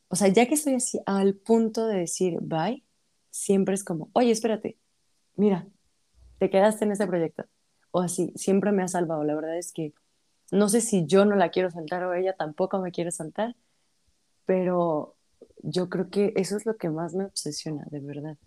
[0.09, 2.83] o sea, ya que estoy así al punto de decir bye,
[3.29, 4.77] siempre es como, oye, espérate,
[5.35, 5.67] mira,
[6.39, 7.45] te quedaste en ese proyecto.
[7.91, 9.23] O así, siempre me ha salvado.
[9.23, 9.93] La verdad es que
[10.51, 13.55] no sé si yo no la quiero soltar o ella tampoco me quiere soltar,
[14.45, 15.15] pero
[15.63, 18.37] yo creo que eso es lo que más me obsesiona, de verdad.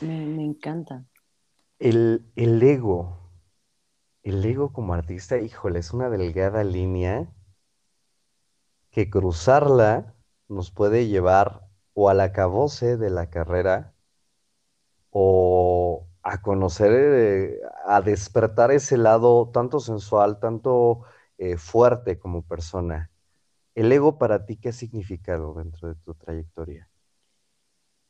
[0.00, 1.04] Me, me encanta.
[1.78, 3.18] El, el ego,
[4.22, 7.32] el ego como artista, híjole, es una delgada línea
[8.90, 10.14] que cruzarla
[10.48, 11.62] nos puede llevar
[11.94, 13.94] o al acabose de la carrera
[15.10, 21.02] o a conocer, eh, a despertar ese lado tanto sensual, tanto
[21.38, 23.10] eh, fuerte como persona.
[23.74, 26.88] ¿El ego para ti qué ha significado dentro de tu trayectoria?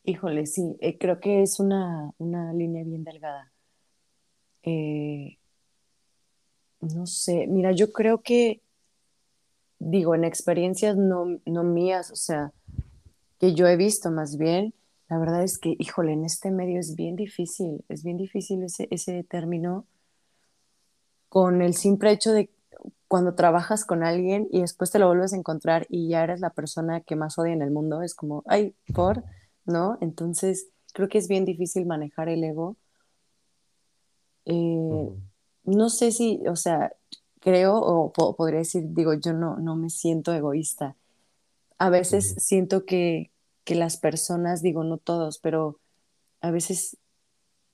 [0.04, 3.52] Híjole, sí, eh, creo que es una, una línea bien delgada.
[6.80, 8.62] No sé, mira, yo creo que,
[9.78, 12.52] digo, en experiencias no, no mías, o sea,
[13.38, 14.74] que yo he visto más bien,
[15.08, 18.88] la verdad es que, híjole, en este medio es bien difícil, es bien difícil ese,
[18.90, 19.86] ese término
[21.28, 22.50] con el simple hecho de
[23.08, 26.50] cuando trabajas con alguien y después te lo vuelves a encontrar y ya eres la
[26.50, 29.24] persona que más odia en el mundo, es como, ay, por,
[29.64, 29.98] ¿no?
[30.00, 32.76] Entonces, creo que es bien difícil manejar el ego.
[34.46, 35.10] Eh,
[35.64, 36.92] no sé si, o sea,
[37.44, 40.96] creo o po- podría decir, digo, yo no, no me siento egoísta.
[41.78, 43.30] A veces siento que,
[43.64, 45.80] que las personas, digo, no todos, pero
[46.42, 46.98] a veces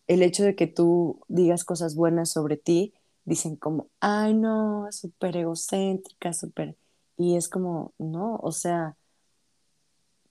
[0.08, 5.36] el hecho de que tú digas cosas buenas sobre ti, dicen como, ay, no, súper
[5.38, 6.76] egocéntrica, súper...
[7.18, 8.96] Y es como, no, o sea,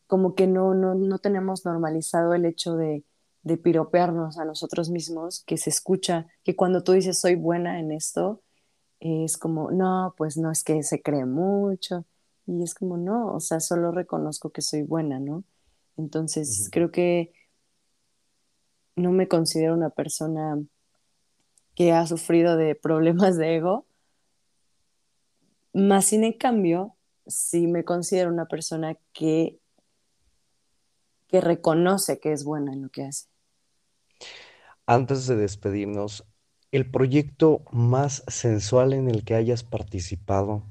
[0.08, 3.04] como que no, no, no tenemos normalizado el hecho de,
[3.44, 7.92] de piropearnos a nosotros mismos, que se escucha, que cuando tú dices soy buena en
[7.92, 8.42] esto,
[9.00, 12.06] es como, no, pues no es que se cree mucho.
[12.46, 15.44] Y es como, no, o sea, solo reconozco que soy buena, ¿no?
[15.98, 17.32] Entonces, creo que
[18.96, 20.60] no me considero una persona
[21.76, 23.86] que ha sufrido de problemas de ego,
[25.74, 26.96] más sin en cambio,
[27.28, 29.60] sí me considero una persona que,
[31.28, 33.28] que reconoce que es buena en lo que hace.
[34.86, 36.26] Antes de despedirnos,
[36.72, 40.64] el proyecto más sensual en el que hayas participado.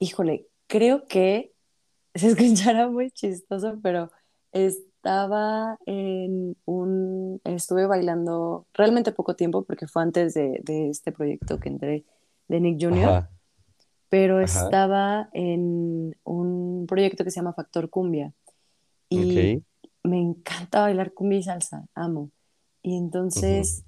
[0.00, 1.52] Híjole, creo que
[2.14, 4.10] se escuchará muy chistoso, pero
[4.52, 11.58] estaba en un, estuve bailando realmente poco tiempo porque fue antes de, de este proyecto
[11.60, 12.04] que entré
[12.48, 13.30] de Nick Jr., Ajá,
[14.08, 18.32] pero ajá, estaba en un proyecto que se llama Factor Cumbia
[19.10, 19.62] y
[20.02, 22.30] me encanta bailar cumbia y salsa, amo.
[22.82, 23.84] Y entonces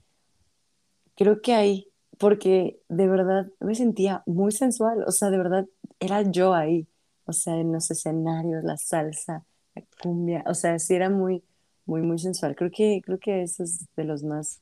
[1.17, 5.67] creo que ahí, porque de verdad me sentía muy sensual, o sea, de verdad
[5.99, 6.87] era yo ahí,
[7.25, 11.43] o sea, en los escenarios, la salsa, la cumbia, o sea, sí era muy,
[11.85, 12.57] muy, muy sensual.
[12.57, 14.61] Creo que, creo que eso es de los más,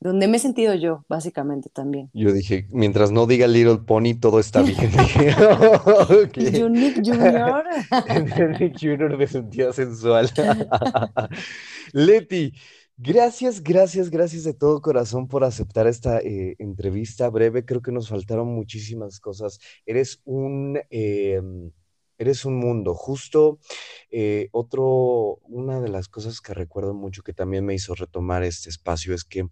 [0.00, 2.10] donde me he sentido yo, básicamente también.
[2.12, 4.76] Yo dije, mientras no diga Little Pony, todo está bien.
[4.98, 6.36] Dije, ok.
[6.36, 7.64] Y yo, Nick Jr.
[8.08, 9.16] En Nick Jr.
[9.16, 10.30] me sentía sensual.
[11.92, 12.52] Leti,
[12.96, 17.64] gracias, gracias, gracias de todo corazón por aceptar esta eh, entrevista breve.
[17.64, 19.58] Creo que nos faltaron muchísimas cosas.
[19.86, 21.40] Eres un, eh,
[22.18, 22.94] eres un mundo.
[22.94, 23.58] Justo
[24.10, 28.70] eh, otro, una de las cosas que recuerdo mucho que también me hizo retomar este
[28.70, 29.48] espacio es que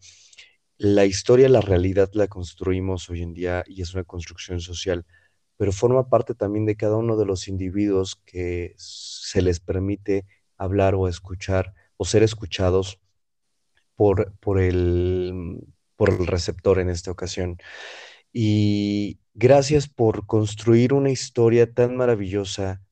[0.79, 5.07] la historia, la realidad la construimos hoy en día y es una construcción social
[5.63, 10.27] pero forma parte también de cada uno de los individuos que se les permite
[10.57, 12.99] hablar o escuchar o ser escuchados
[14.03, 15.61] por, por, el,
[15.97, 17.59] por el receptor en esta ocasión.
[18.33, 22.83] Y gracias por construir una historia tan maravillosa,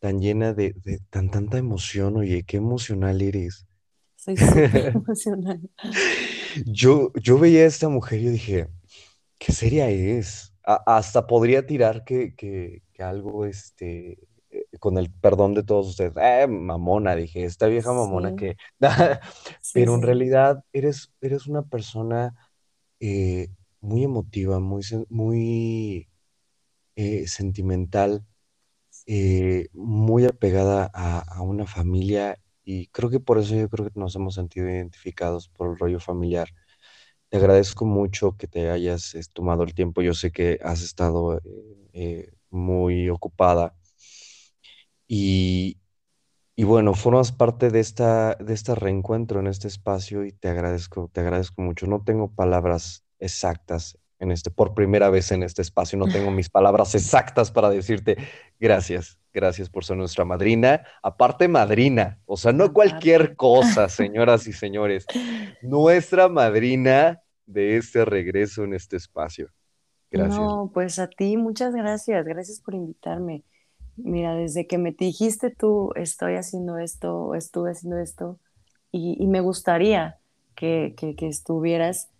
[0.00, 2.16] tan llena de, de tan tanta emoción.
[2.18, 3.66] Oye, qué emocional eres.
[4.16, 5.60] Soy súper emocional.
[6.66, 8.68] Yo, yo veía a esta mujer y dije,
[9.38, 10.54] qué seria es.
[10.64, 14.18] A- hasta podría tirar que, que, que algo, este,
[14.78, 18.56] con el perdón de todos ustedes, eh, mamona, dije, esta vieja mamona Sí, que,
[19.72, 22.34] pero en realidad eres, eres una persona
[23.00, 23.48] eh,
[23.80, 26.08] muy emotiva, muy, muy
[26.96, 28.24] eh, sentimental,
[29.06, 34.00] eh, muy apegada a, a una familia y creo que por eso yo creo que
[34.00, 36.48] nos hemos sentido identificados por el rollo familiar.
[37.30, 40.02] Te agradezco mucho que te hayas tomado el tiempo.
[40.02, 41.40] Yo sé que has estado
[42.50, 43.74] muy ocupada
[45.08, 45.78] y,
[46.54, 51.10] y bueno, formas parte de esta, de este reencuentro en este espacio y te agradezco,
[51.12, 51.86] te agradezco mucho.
[51.86, 56.50] No tengo palabras exactas en este, por primera vez en este espacio, no tengo mis
[56.50, 58.16] palabras exactas para decirte
[58.58, 60.82] gracias, gracias por ser nuestra madrina.
[61.02, 65.06] Aparte, madrina, o sea, no cualquier cosa, señoras y señores,
[65.62, 69.48] nuestra madrina de este regreso en este espacio.
[70.10, 70.38] Gracias.
[70.38, 72.24] No, pues a ti, muchas gracias.
[72.26, 73.44] Gracias por invitarme.
[74.04, 78.38] Mira, desde que me dijiste tú, estoy haciendo esto, o estuve haciendo esto,
[78.92, 80.18] y, y me gustaría
[80.56, 82.10] que, que, que estuvieras,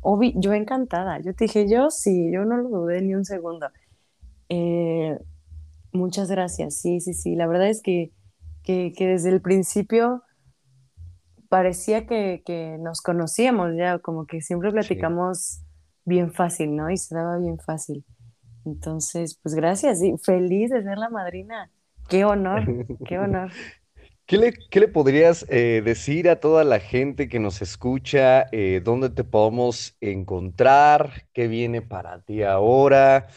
[0.00, 1.20] obvi- yo encantada.
[1.20, 3.68] Yo te dije, yo sí, yo no lo dudé ni un segundo.
[4.50, 5.18] Eh,
[5.92, 6.76] muchas gracias.
[6.76, 7.36] Sí, sí, sí.
[7.36, 8.12] La verdad es que,
[8.64, 10.22] que, que desde el principio
[11.48, 14.72] parecía que, que nos conocíamos ya, como que siempre Sí.
[14.72, 15.60] platicamos
[16.04, 16.90] bien fácil, ¿no?
[16.90, 18.04] Y se daba bien fácil.
[18.66, 21.70] Entonces, pues gracias y feliz de ser la madrina.
[22.08, 22.74] Qué honor,
[23.04, 23.52] qué honor.
[24.26, 28.46] ¿Qué le, qué le podrías eh, decir a toda la gente que nos escucha?
[28.52, 31.28] eh, ¿dónde te podemos encontrar?
[31.32, 33.28] ¿Qué viene para ti ahora?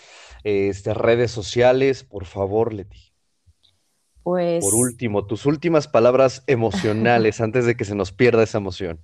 [0.43, 3.13] Eh, este, redes sociales, por favor, Leti.
[4.57, 9.01] Por Pues último, tus últimas palabras emocionales antes de que se nos pierda esa emoción.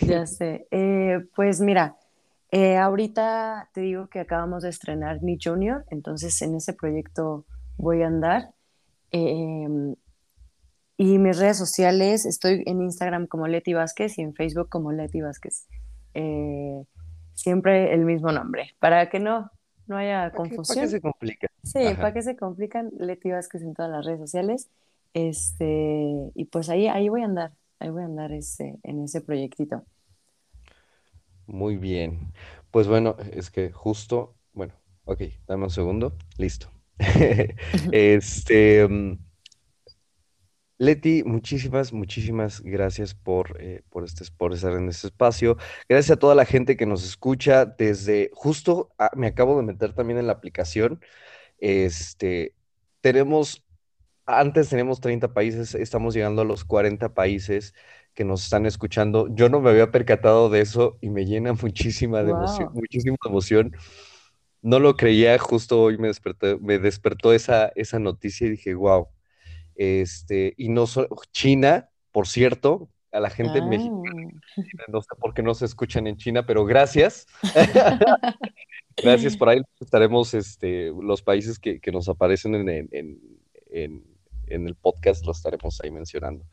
[0.00, 0.66] ya sé.
[0.70, 1.96] Eh, pues mira,
[2.52, 7.46] eh, ahorita te digo que acabamos de estrenar Nick Junior, entonces en ese proyecto
[7.78, 8.50] voy a andar.
[9.10, 9.66] Eh,
[10.98, 15.22] y mis redes sociales, estoy en Instagram como Leti Vázquez y en Facebook como Leti
[15.22, 15.66] Vázquez.
[16.12, 16.84] Eh,
[17.32, 19.50] siempre el mismo nombre, para que no,
[19.86, 20.88] no haya ¿Para qué, para qué confusión.
[20.88, 21.48] se complica?
[21.62, 22.90] Sí, ¿para qué se complican?
[22.98, 24.68] Leti Vázquez en todas las redes sociales.
[25.14, 29.22] Este, y pues ahí, ahí voy a andar, ahí voy a andar ese, en ese
[29.22, 29.84] proyectito.
[31.46, 32.32] Muy bien.
[32.70, 34.74] Pues bueno, es que justo, bueno,
[35.04, 36.70] ok, dame un segundo, listo.
[37.92, 39.18] Este, mm,
[40.82, 45.56] Leti, muchísimas, muchísimas gracias por, eh, por, este, por estar en este espacio.
[45.88, 49.92] Gracias a toda la gente que nos escucha desde, justo ah, me acabo de meter
[49.92, 51.00] también en la aplicación.
[51.58, 52.56] Este,
[53.00, 53.64] tenemos,
[54.26, 57.74] antes teníamos 30 países, estamos llegando a los 40 países
[58.14, 59.28] que nos están escuchando.
[59.34, 63.72] Yo no me había percatado de eso y me llena muchísima de emoción, muchísima emoción.
[64.62, 69.08] No lo creía, justo hoy me despertó, me despertó esa, esa noticia y dije, wow.
[69.74, 74.62] Este, y no solo China, por cierto, a la gente mexicana, Ah.
[74.88, 77.26] no sé por qué no se escuchan en China, pero gracias.
[78.96, 79.62] Gracias por ahí.
[79.80, 83.20] Estaremos, este, los países que, que nos aparecen en, en,
[83.70, 84.02] en,
[84.54, 86.44] en- el podcast, los estaremos ahí mencionando.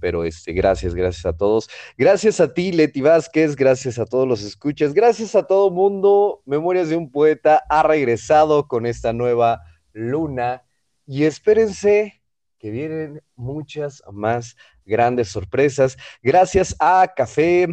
[0.00, 1.68] Pero este, gracias, gracias a todos.
[1.96, 6.42] Gracias a ti, Leti Vázquez, gracias a todos los escuchas, gracias a todo mundo.
[6.46, 10.64] Memorias de un poeta ha regresado con esta nueva luna
[11.06, 12.22] y espérense
[12.58, 15.96] que vienen muchas más grandes sorpresas.
[16.22, 17.68] Gracias a Café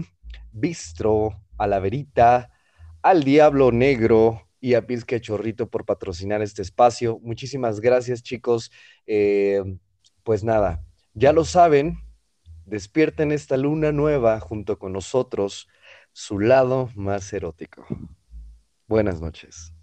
[0.52, 2.50] Bistro, a La Verita,
[3.02, 7.20] al Diablo Negro y a Pizca Chorrito por patrocinar este espacio.
[7.22, 8.72] Muchísimas gracias, chicos.
[9.08, 9.62] Eh,
[10.24, 11.98] pues nada, ya lo saben,
[12.66, 15.68] despierta en esta luna nueva junto con nosotros
[16.14, 17.86] su lado más erótico.
[18.88, 19.74] Buenas noches.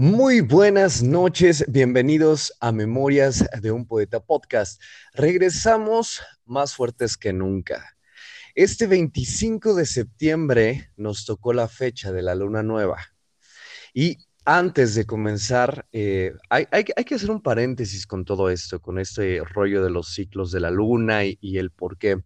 [0.00, 4.80] Muy buenas noches, bienvenidos a Memorias de un Poeta Podcast.
[5.12, 7.96] Regresamos más fuertes que nunca.
[8.54, 12.98] Este 25 de septiembre nos tocó la fecha de la luna nueva.
[13.92, 19.42] Y antes de comenzar, eh, hay, que hacer un paréntesis con todo esto, con este
[19.42, 22.22] rollo de los ciclos de la luna y, el por qué.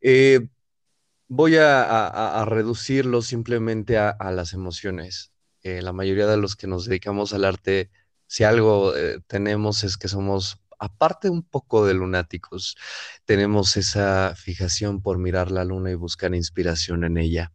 [0.00, 0.46] Eh,
[1.26, 5.32] voy a, reducirlo simplemente a las emociones
[5.82, 7.90] la mayoría de los que nos dedicamos al arte,
[8.26, 12.76] si algo eh, tenemos es que somos, aparte un poco de lunáticos,
[13.24, 17.52] tenemos esa fijación por mirar la luna y buscar inspiración en ella.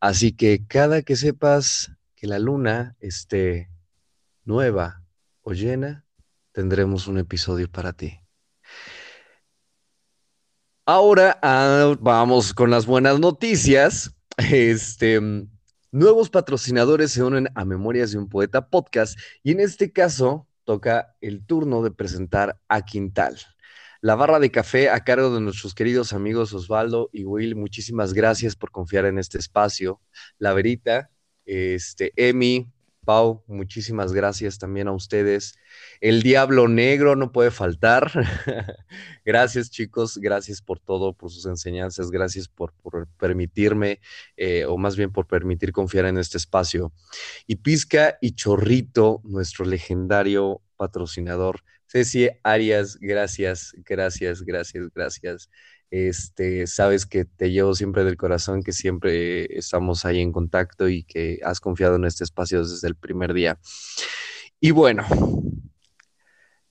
[0.00, 3.70] Así que cada que sepas que la luna esté
[4.44, 5.02] nueva
[5.42, 6.04] o llena,
[6.52, 8.20] tendremos un episodio para ti.
[10.84, 14.14] Ahora ah, vamos con las buenas noticias.
[14.36, 15.20] Este,
[15.94, 21.14] Nuevos patrocinadores se unen a Memorias de un Poeta Podcast y en este caso toca
[21.20, 23.36] el turno de presentar a Quintal.
[24.00, 28.56] La barra de café a cargo de nuestros queridos amigos Osvaldo y Will, muchísimas gracias
[28.56, 30.00] por confiar en este espacio.
[30.38, 31.10] La Verita,
[31.44, 32.72] este, Emi,
[33.04, 35.54] Pau, muchísimas gracias también a ustedes.
[36.00, 38.12] El Diablo Negro no puede faltar.
[39.24, 42.72] gracias chicos, gracias por todo, por sus enseñanzas, gracias por,
[43.18, 44.00] permitirme,
[44.36, 46.92] eh, o más bien por permitir confiar en este espacio.
[47.46, 51.62] Y Pizca y Chorrito, nuestro legendario patrocinador.
[51.86, 55.50] Ceci Arias, gracias, gracias, gracias, gracias.
[55.92, 61.02] Este, sabes que te llevo siempre del corazón, que siempre estamos ahí en contacto y
[61.04, 63.58] que has confiado en este espacio desde el primer día.
[64.58, 65.04] Y bueno,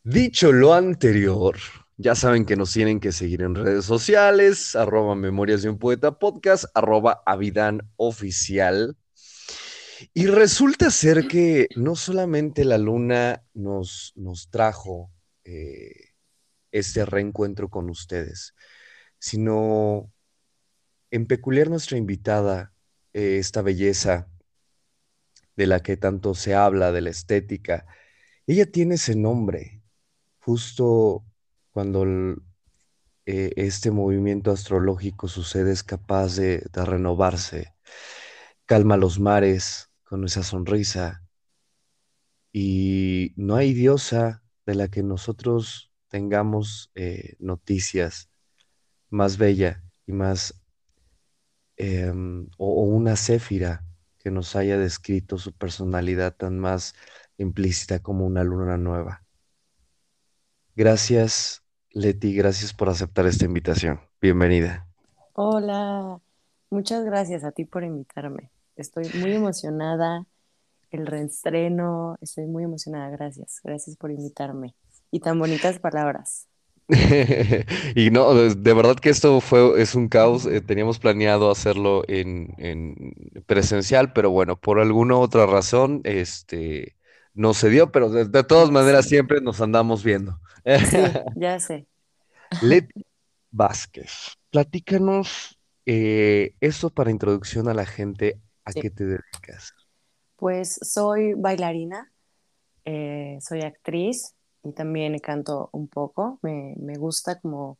[0.03, 1.55] dicho lo anterior,
[1.97, 6.17] ya saben que nos tienen que seguir en redes sociales, arroba Memorias de un Poeta
[6.17, 8.97] Podcast, arroba Avidan Oficial.
[10.15, 15.11] Y resulta ser que no solamente la luna nos, nos trajo
[15.43, 16.15] eh,
[16.72, 18.55] este reencuentro con ustedes,
[19.22, 20.11] sino
[21.11, 22.74] en peculiar nuestra invitada,
[23.13, 24.28] eh, esta belleza
[25.55, 27.86] de la que tanto se habla, de la estética.
[28.47, 29.84] Ella tiene ese nombre,
[30.39, 31.24] justo
[31.69, 32.03] cuando
[33.28, 37.76] eh, este movimiento astrológico sucede, es capaz de, de renovarse,
[38.65, 41.24] calma los mares con esa sonrisa.
[42.51, 48.30] Y no hay diosa de la que nosotros tengamos eh, noticias
[49.12, 50.59] más bella y más,
[51.78, 53.84] em, o, una céfira
[54.18, 56.95] que nos haya descrito su personalidad tan más
[57.38, 59.24] implícita como una luna nueva.
[60.76, 63.99] Gracias, Leti, gracias por aceptar esta invitación.
[64.22, 64.88] Bienvenida.
[65.34, 66.20] Hola,
[66.70, 68.49] muchas gracias a ti por invitarme.
[68.76, 70.26] Estoy muy emocionada,
[70.91, 74.76] el reestreno, estoy muy emocionada, gracias, gracias por invitarme.
[75.09, 76.47] Y tan bonitas palabras.
[77.96, 80.46] y no, de, verdad que esto fue, es un caos.
[80.46, 82.54] Eh, teníamos planeado hacerlo en,
[83.46, 86.98] presencial, pero bueno, por alguna otra razón, este,
[87.34, 90.39] no se dio, pero de, todas maneras siempre nos andamos viendo.
[90.66, 90.98] Sí,
[91.36, 91.88] ya sé.
[92.62, 93.06] Leti
[93.52, 99.74] Vázquez, platícanos eh, eso para introducción a la gente, ¿a qué te dedicas?
[100.36, 102.12] Pues soy bailarina,
[102.84, 106.39] eh, soy actriz, y también canto un poco.
[106.41, 107.78] Me, me, gusta como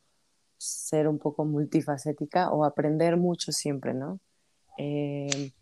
[0.58, 4.20] ser un poco multifacética o aprender mucho siempre, ¿no?
[4.78, 5.52] Eh,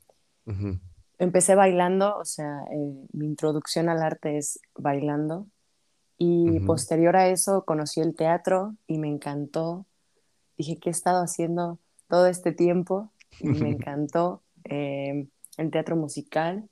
[1.19, 5.47] empecé bailando, o sea, eh, mi introducción al arte es bailando
[6.23, 9.87] y posterior a eso conocí el teatro y me encantó.
[10.59, 13.11] Dije, ¿qué he estado haciendo todo este tiempo?
[13.41, 16.69] Y me encantó eh, el teatro musical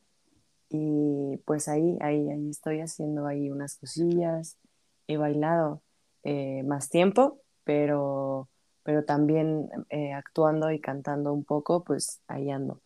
[0.70, 4.58] y pues ahí, ahí, ahí estoy haciendo ahí unas cosillas.
[5.06, 5.82] He bailado
[6.24, 8.48] eh, más tiempo, pero,
[8.82, 12.82] pero también eh, actuando y cantando un poco, pues ahí ando.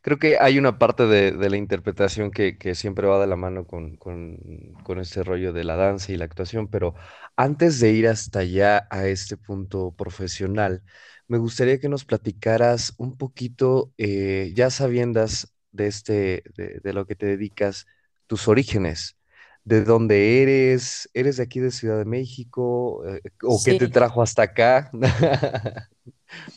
[0.00, 3.96] Creo que hay una parte de, la interpretación que, siempre va de la mano con,
[3.96, 4.38] con,
[4.82, 6.94] con, este rollo de la danza y la actuación, pero
[7.36, 10.82] antes de ir hasta allá a este punto profesional,
[11.28, 17.14] me gustaría que nos platicaras un poquito, eh, ya sabiendas de, este, de, lo que
[17.14, 17.86] te dedicas,
[18.26, 19.16] tus orígenes,
[19.64, 24.22] de dónde eres, eres de aquí de Ciudad de México, eh, o qué te trajo
[24.22, 24.90] hasta acá.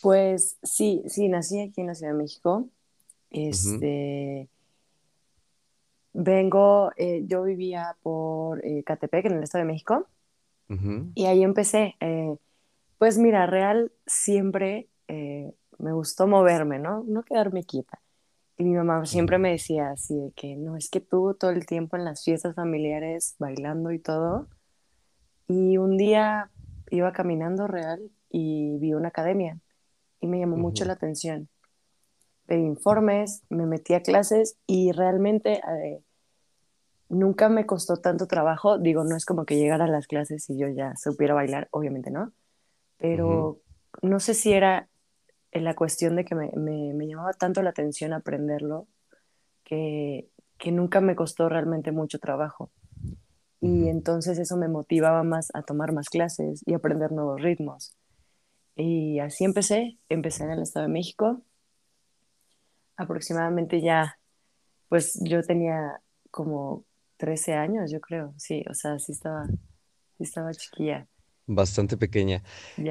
[0.01, 2.69] Pues sí, sí, nací aquí en la Ciudad de México.
[3.31, 4.47] Este,
[6.13, 10.07] vengo, eh, yo vivía por eh, Catepec, en el Estado de México,
[11.15, 11.95] y ahí empecé.
[11.99, 12.35] eh,
[12.97, 14.87] pues mira, real siempre
[15.77, 17.03] me gustó moverme, ¿no?
[17.05, 17.99] No quedarme quieta.
[18.57, 21.65] Y mi mamá siempre me decía así de que no, es que tú todo el
[21.65, 24.47] tiempo en las fiestas familiares bailando y todo.
[25.47, 26.51] Y un día
[26.89, 29.59] iba caminando real y vi una academia
[30.21, 31.49] y me llamó mucho ujú, la atención.
[32.45, 36.03] Pedí informes, me metí a clases y realmente eh,
[37.09, 38.77] nunca me costó tanto trabajo.
[38.79, 42.11] Digo, no es como que llegara a las clases y yo ya supiera bailar, obviamente
[42.11, 42.33] no,
[42.97, 43.59] pero
[44.01, 44.89] no sé si era
[45.53, 48.87] en la cuestión de que me, me, me llamaba tanto la atención aprenderlo
[49.63, 50.27] que,
[50.57, 52.71] que nunca me costó realmente mucho trabajo.
[53.61, 57.95] Y entonces eso me motivaba más a tomar más clases y aprender nuevos ritmos.
[58.75, 61.41] Y así empecé, empecé en el Estado de México.
[62.97, 64.19] Aproximadamente ya,
[64.89, 66.01] pues yo tenía
[66.31, 66.83] como
[67.17, 71.07] 13 años, yo creo, sí, o sea, sí estaba, sí estaba chiquilla,
[71.45, 72.43] Bastante pequeña.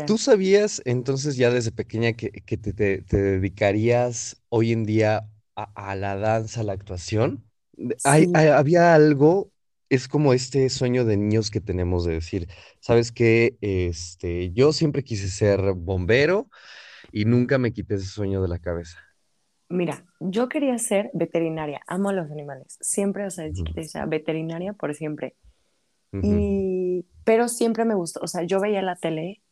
[0.05, 5.29] ¿Tú sabías entonces ya desde pequeña que, que te, te- te dedicarías hoy en día
[5.57, 7.45] a, a la danza, a la actuación?
[8.05, 9.53] Hay, sí, hay- había algo,
[9.91, 12.49] es como este sueño de niños que tenemos de decir,
[12.81, 13.57] ¿sabes qué?
[13.63, 16.51] Este, yo siempre quise ser bombero
[17.13, 18.99] y nunca me quité ese sueño de la cabeza.
[19.69, 24.75] Mira, yo quería ser veterinaria, amo a los animales, siempre, o sea, chiquita, sea, veterinaria
[24.75, 25.35] por siempre.
[26.21, 26.31] Y,
[27.25, 29.43] pero siempre me gustó, o sea, yo veía la tele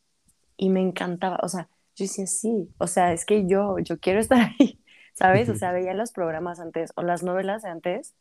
[0.57, 4.21] y me encantaba, o sea, yo decía, sí, o sea, es que yo, yo quiero
[4.21, 4.81] estar ahí,
[5.14, 5.49] ¿sabes?
[5.49, 8.14] O sea, veía los programas antes o las novelas de antes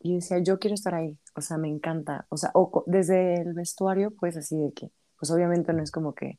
[0.00, 3.52] y decía, yo quiero estar ahí, o sea, me encanta, o sea, o desde el
[3.54, 6.38] vestuario, pues así de que, pues obviamente no es como que,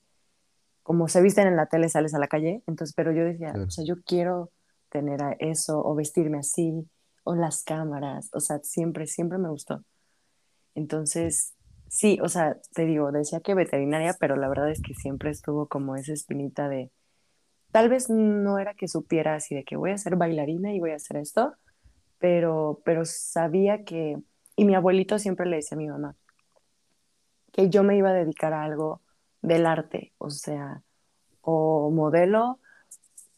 [0.84, 3.54] como se visten en la tele, sales a la calle, entonces, pero yo decía, o
[3.54, 3.70] claro.
[3.70, 4.52] sea, yo quiero
[4.90, 6.88] tener a eso o vestirme así,
[7.24, 9.84] o las cámaras, o sea, siempre, siempre me gustó.
[10.74, 11.54] Entonces,
[11.92, 15.68] sí, o sea, te digo, decía que veterinaria, pero la verdad es que siempre estuvo
[15.68, 16.90] como esa espinita de,
[17.72, 20.92] tal vez no era que supiera así de que voy a ser bailarina y voy
[20.92, 21.54] a hacer esto,
[22.18, 24.18] pero, pero sabía que,
[24.56, 26.16] y mi abuelito siempre le decía a mi mamá,
[27.52, 29.02] que yo me iba a dedicar a algo
[29.42, 30.84] del arte, o sea,
[31.42, 32.60] o modelo,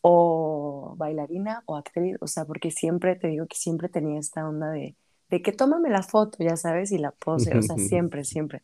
[0.02, 4.70] o bailarina, o actriz, o sea, porque siempre, te digo que siempre tenía esta onda
[4.70, 4.96] de,
[5.30, 8.64] de que tómame la foto, ya sabes, y la pose, o sea, siempre, siempre.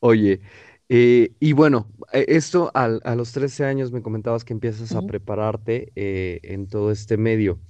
[0.00, 0.40] Oye,
[0.88, 5.02] eh, y bueno, eh, esto al- a los 13 años me comentabas que empiezas a
[5.02, 7.60] prepararte eh, en todo este medio.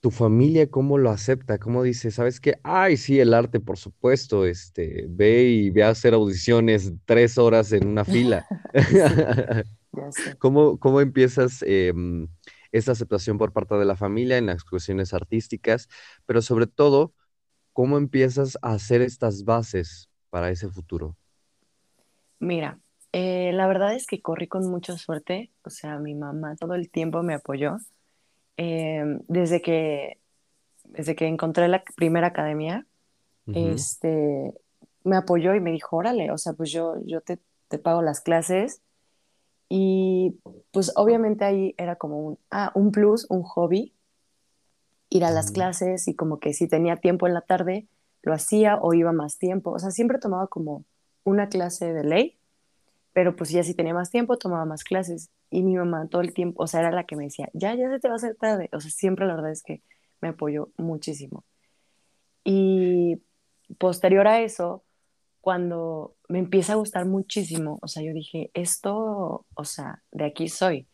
[0.00, 1.58] ¿Tu familia cómo lo acepta?
[1.58, 2.56] ¿Cómo dice, sabes qué?
[2.62, 7.72] Ay, sí, el arte, por supuesto, este, ve y ve a hacer audiciones tres horas
[7.72, 8.46] en una fila.
[8.94, 9.26] Sí,
[9.92, 10.38] ya sé.
[10.38, 12.28] ¿Cómo, cómo empiezas em,
[12.74, 15.88] esta aceptación por parte de la familia en las cuestiones artísticas?
[16.26, 17.14] Pero sobre todo,
[17.72, 21.16] ¿cómo empiezas a hacer estas bases para ese futuro?
[22.40, 22.80] Mira,
[23.12, 26.90] eh, la verdad es que corrí con mucha suerte, o sea, mi mamá todo el
[26.90, 27.76] tiempo me apoyó.
[28.56, 30.18] Eh, desde que,
[30.84, 32.86] desde que encontré la primera academia,
[33.46, 34.52] este,
[35.04, 38.20] me apoyó y me dijo, órale, o sea, pues yo, yo te, te pago las
[38.20, 38.80] clases
[39.74, 40.38] y
[40.72, 43.92] pues obviamente ahí era como un, ah, un plus, un hobby,
[45.10, 47.86] ir a las clases y como que si tenía tiempo en la tarde,
[48.22, 50.84] lo hacía o iba más tiempo, o sea, siempre tomaba como
[51.24, 52.38] una clase de ley
[53.14, 55.30] pero pues ya si tenía más tiempo, tomaba más clases.
[55.48, 57.88] Y mi mamá todo el tiempo, o sea, era la que me decía, ya, ya
[57.88, 58.68] se te va a hacer tarde.
[58.72, 59.82] O sea, siempre la verdad es que
[60.20, 61.44] me apoyó muchísimo.
[62.42, 63.22] Y
[63.78, 64.82] posterior a eso,
[65.40, 70.48] cuando me empieza a gustar muchísimo, o sea, yo dije, esto, o sea, de aquí
[70.48, 70.88] soy.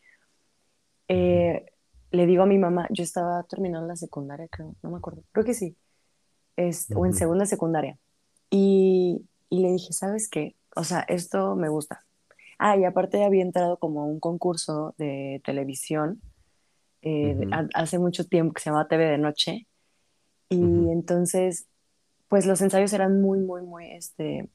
[1.07, 1.65] Eh,
[2.11, 5.45] le digo a mi mamá, yo estaba terminando la secundaria, creo, no me acuerdo, creo
[5.45, 5.75] que sí,
[6.57, 7.97] es, o en segunda secundaria.
[8.49, 10.55] Y, y le dije, ¿sabes qué?
[10.75, 12.05] O sea, esto me gusta.
[12.59, 16.21] Ah, y aparte había entrado como a un concurso de televisión
[17.01, 19.67] eh, de- hace mucho tiempo que se llamaba TV de Noche.
[20.49, 21.67] Y entonces,
[22.27, 24.49] pues los ensayos eran muy, muy, muy este,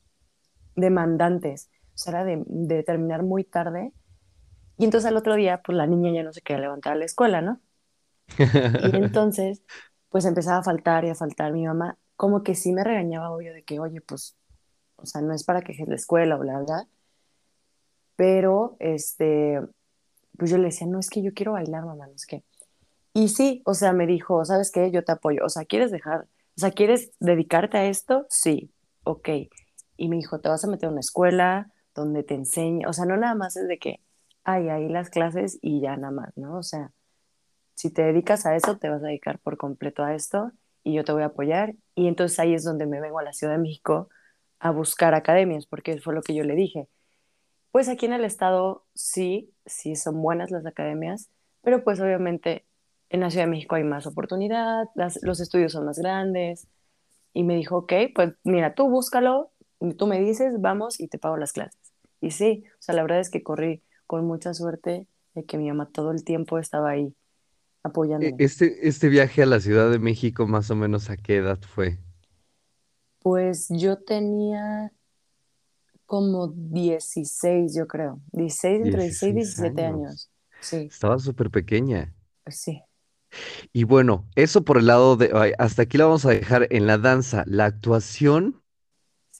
[0.76, 1.70] demandantes.
[1.94, 3.92] O sea, era de, de terminar muy tarde.
[4.78, 7.04] Y entonces al otro día, pues la niña ya no se quería levantar a la
[7.04, 7.60] escuela, ¿no?
[8.38, 9.62] Y entonces,
[10.08, 11.52] pues empezaba a faltar y a faltar.
[11.52, 14.36] Mi mamá como que sí me regañaba, obvio, de que, oye, pues,
[14.96, 16.88] o sea, no es para que la escuela, bla, bla.
[18.16, 19.60] Pero, este,
[20.38, 22.42] pues yo le decía, no, es que yo quiero bailar, mamá, no es que.
[23.12, 24.90] Y sí, o sea, me dijo, ¿sabes qué?
[24.90, 25.44] Yo te apoyo.
[25.44, 28.26] O sea, ¿quieres dejar, o sea, ¿quieres dedicarte a esto?
[28.28, 28.72] Sí,
[29.04, 29.28] ok.
[29.96, 33.06] Y me dijo, te vas a meter a una escuela donde te enseñe, o sea,
[33.06, 34.00] no nada más es de que
[34.44, 36.58] hay ahí las clases y ya nada más, ¿no?
[36.58, 36.92] O sea,
[37.74, 40.52] si te dedicas a eso, te vas a dedicar por completo a esto
[40.84, 41.74] y yo te voy a apoyar.
[41.94, 44.08] Y entonces ahí es donde me vengo a la Ciudad de México
[44.58, 46.88] a buscar academias, porque fue lo que yo le dije.
[47.72, 51.28] Pues aquí en el estado sí, sí son buenas las academias,
[51.62, 52.64] pero pues obviamente
[53.10, 54.86] en la Ciudad de México hay más oportunidad,
[55.22, 56.68] los estudios son más grandes.
[57.32, 59.50] Y me dijo, ok, pues mira, tú búscalo,
[59.98, 61.80] tú me dices, vamos y te pago las clases.
[62.20, 65.68] Y sí, o sea, la verdad es que corrí con mucha suerte de que mi
[65.68, 67.14] mamá todo el tiempo estaba ahí
[68.20, 68.38] E- apoyándome.
[68.38, 71.98] Este, este viaje a la Ciudad de México, más o menos, ¿a qué edad fue?
[73.20, 74.90] Pues yo tenía
[76.06, 78.20] como 16 yo creo.
[78.32, 79.84] dieciséis entre 16 y 16 17 años.
[79.84, 80.30] años.
[80.60, 82.14] Sí, Estaba súper pequeña.
[82.44, 82.82] pues sí,
[83.72, 86.98] Y bueno, eso por el lado de, hasta aquí la vamos a dejar en la
[86.98, 87.44] danza.
[87.46, 88.62] La actuación,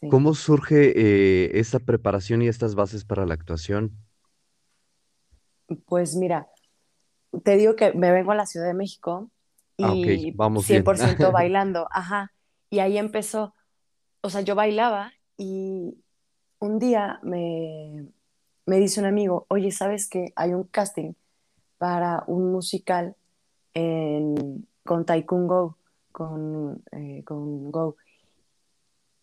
[0.00, 0.08] sí.
[0.10, 3.92] ¿cómo surge eh, esta preparación y estas bases para la actuación?
[5.86, 6.48] Pues mira,
[7.44, 9.30] te digo que me vengo a la Ciudad de México
[9.78, 10.84] Ah, y vamos cien bien.
[10.84, 12.32] por ciento bailando, ajá.
[12.70, 13.54] Y ahí empezó,
[14.22, 15.98] o sea, yo bailaba y
[16.58, 18.06] un día me,
[18.66, 20.32] me dice un amigo, oye, ¿sabes qué?
[20.36, 21.12] Hay un casting
[21.78, 23.16] para un musical
[23.74, 25.78] en, con Tycoon Go,
[26.12, 27.96] con, eh, con Go.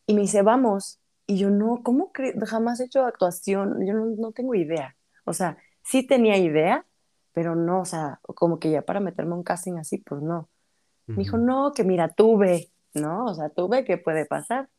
[0.05, 0.99] Y me dice, vamos.
[1.25, 2.11] Y yo, no, ¿cómo?
[2.45, 4.95] Jamás he hecho actuación, yo no, no tengo idea.
[5.25, 6.85] O sea, sí tenía idea,
[7.31, 10.49] pero no, o sea, como que ya para meterme a un casting así, pues no.
[11.05, 13.25] Me dijo, no, que mira, tuve, ¿no?
[13.25, 14.69] O sea, tuve, ¿qué puede pasar?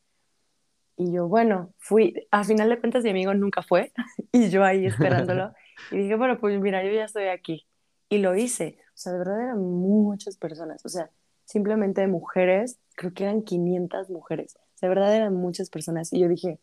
[0.97, 3.93] Y yo, bueno, fui, a final de cuentas mi amigo nunca fue,
[4.33, 5.53] y yo ahí esperándolo.
[5.91, 7.67] Y dije, bueno, pues mira, yo ya estoy aquí.
[8.09, 8.79] Y lo hice.
[8.91, 10.81] O sea, de verdad eran muchas personas.
[10.85, 11.11] O sea,
[11.45, 14.57] simplemente mujeres, creo que eran 500 mujeres.
[14.85, 16.13] De verdad eran muchas personas.
[16.13, 16.61] Y yo dije,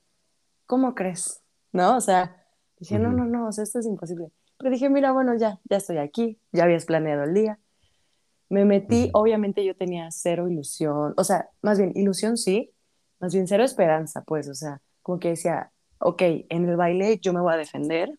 [0.67, 1.43] ¿cómo crees?
[1.73, 1.97] ¿No?
[1.97, 2.45] O sea,
[2.79, 4.31] dije, no, Ujú, no, no, o sea, esto es imposible.
[4.59, 7.59] Pero dije, mira, bueno, ya, ya estoy aquí, ya habías planeado el día.
[8.49, 9.15] Me metí, ujú.
[9.15, 12.71] obviamente yo tenía cero ilusión, o sea, más bien ilusión sí,
[13.19, 17.33] más bien cero esperanza, pues, o sea, como que decía, ok, en el baile yo
[17.33, 18.11] me voy a defender,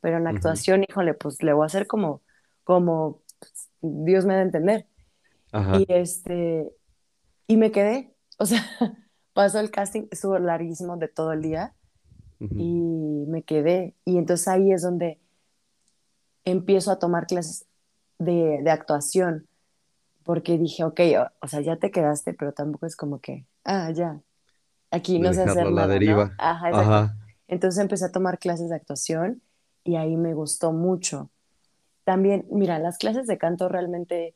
[0.00, 0.30] pero en la Ujú.
[0.30, 2.22] actuación, híjole, pues le voy a hacer como,
[2.64, 4.86] como pues, Dios me da a entender.
[5.70, 5.88] Y Ajá.
[5.90, 6.70] este,
[7.48, 8.62] y me quedé, o sea,
[9.34, 11.74] pasó el casting, estuvo larguísimo de todo el día
[12.40, 12.54] ujú.
[12.56, 13.94] y me quedé.
[14.04, 15.20] Y entonces ahí es donde
[16.44, 17.66] empiezo a tomar clases
[18.18, 19.46] de, de actuación,
[20.24, 23.90] porque dije, ok, o, o sea, ya te quedaste, pero tampoco es como que, ah,
[23.90, 24.20] ya,
[24.90, 25.92] aquí no sé hacer la nada, ¿no?
[25.92, 26.34] deriva.
[26.38, 26.68] Ajá.
[26.68, 27.16] Ajá.
[27.46, 29.42] Entonces empecé a tomar clases de actuación
[29.84, 31.30] y ahí me gustó mucho.
[32.04, 34.34] También, mira, las clases de canto realmente,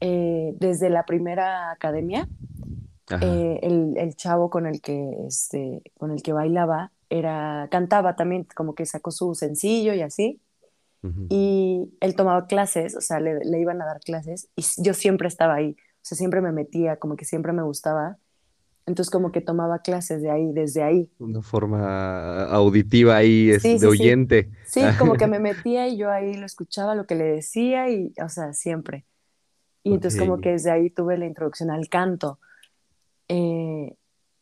[0.00, 2.28] eh, desde la primera academia.
[3.10, 8.46] Eh, el, el chavo con el que, este, con el que bailaba, era, cantaba también,
[8.54, 10.40] como que sacó su sencillo y así.
[11.28, 15.28] Y él tomaba clases, o sea, le, le iban a dar clases y yo siempre
[15.28, 18.16] estaba ahí, o sea, siempre me metía, como que siempre me gustaba.
[18.86, 21.10] Entonces como que tomaba clases de ahí, desde ahí.
[21.18, 23.86] Una forma auditiva ahí, es Sí, de sí, sí.
[23.86, 24.50] oyente.
[24.66, 28.12] Sí, como que me metía y yo ahí lo escuchaba, lo que le decía y,
[28.22, 29.04] o sea, siempre.
[29.82, 32.38] Y entonces como que desde ahí tuve la introducción al canto.
[33.28, 33.96] Eh,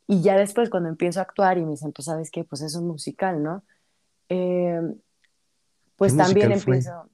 [0.07, 2.74] y ya después cuando empiezo a actuar y me dicen, pues sabes qué, pues es
[2.74, 3.62] un musical, ¿no?
[4.28, 4.99] Eh, ¿Qué
[5.97, 7.09] pues también empiezo,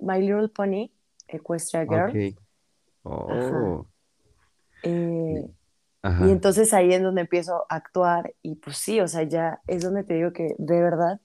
[0.00, 0.90] My Little Pony,
[1.28, 2.36] Equestria Girl,
[3.04, 3.30] Ok.
[3.30, 3.62] ajá.
[3.62, 3.86] Oh.
[4.82, 5.50] Eh,
[6.02, 9.82] y entonces ahí es donde empiezo a actuar y pues sí, o sea, ya es
[9.82, 11.20] donde te digo que de verdad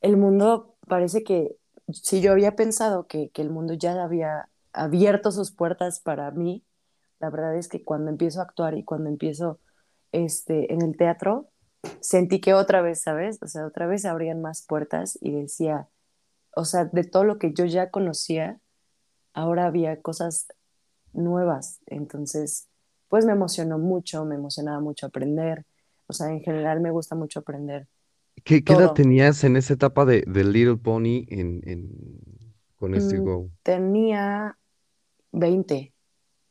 [0.00, 1.56] el mundo parece que
[1.92, 6.64] si yo había pensado que, que el mundo ya había abierto sus puertas para mí,
[7.20, 9.60] la verdad es que cuando empiezo a actuar y cuando empiezo
[10.12, 11.50] este, en el teatro,
[12.00, 13.38] sentí que otra vez, ¿sabes?
[13.42, 15.88] O sea, otra vez se abrían más puertas y decía,
[16.56, 18.60] o sea, de todo lo que yo ya conocía,
[19.34, 20.46] ahora había cosas
[21.12, 21.80] nuevas.
[21.86, 22.68] Entonces,
[23.08, 25.66] pues me emocionó mucho, me emocionaba mucho aprender.
[26.08, 27.88] O sea, en general me gusta mucho aprender
[28.44, 31.90] ¿Qué, qué edad tenías en esa etapa de, de Little Pony en, en,
[32.76, 33.50] con este Mm, Go?
[33.62, 34.58] tenía
[35.32, 35.93] 20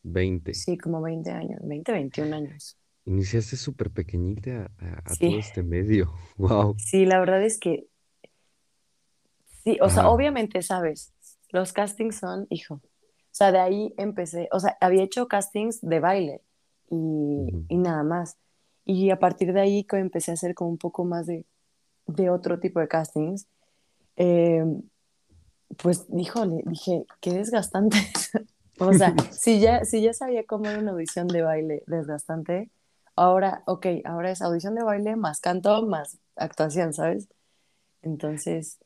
[0.04, 2.78] veinte sí, como 20 años, 20 21 años.
[3.06, 6.14] Iniciaste súper pequeñita a, a- a Sí, todo este medio.
[6.38, 6.76] Wow.
[6.78, 7.88] sí, la verdad es que
[9.64, 11.14] sí, o sea, obviamente, sabes,
[11.50, 12.82] los castings son, hijo, o
[13.36, 16.42] sea, de ahí empecé, o sea, había hecho castings de baile
[16.90, 18.38] y, y nada más.
[18.86, 21.46] Y a partir de ahí empecé a hacer como un poco más de,
[22.08, 23.48] de otro tipo de castings,
[24.18, 24.64] eh,
[25.78, 27.98] pues, híjole, dije, qué desgastante.
[28.78, 32.72] O sea, si ya, si ya sabía cómo era una audición de baile desgastante,
[33.16, 37.30] ahora, ok, ahora es audición de baile más canto más actuación, ¿sabes?
[38.04, 38.80] Entonces,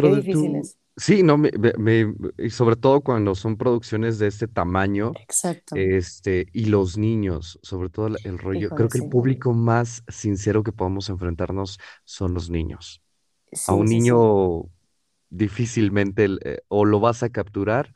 [0.00, 0.56] qué Dentro de difícil tu...
[0.56, 0.78] es.
[0.96, 5.74] Sí, no, me, me- y sobre todo cuando son producciones de este tamaño, Exacto.
[5.74, 9.08] este, y los niños, sobre todo el, el rollo, creo Híjole, que el sí.
[9.08, 13.02] público más sincero que podemos enfrentarnos son los niños.
[13.64, 14.64] A Sí, un sí, niño
[15.30, 17.94] difícilmente el- eh, o lo vas a capturar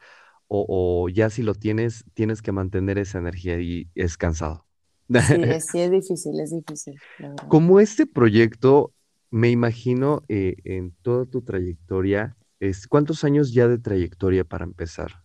[0.54, 4.66] o, o ya si lo tienes, tienes que mantener esa energía y es cansado.
[5.08, 7.00] Sí, es, sí, es difícil, es difícil.
[7.48, 8.92] Como este proyecto,
[9.30, 15.22] me imagino eh, en toda tu trayectoria, es, ¿cuántos años ya de trayectoria para empezar?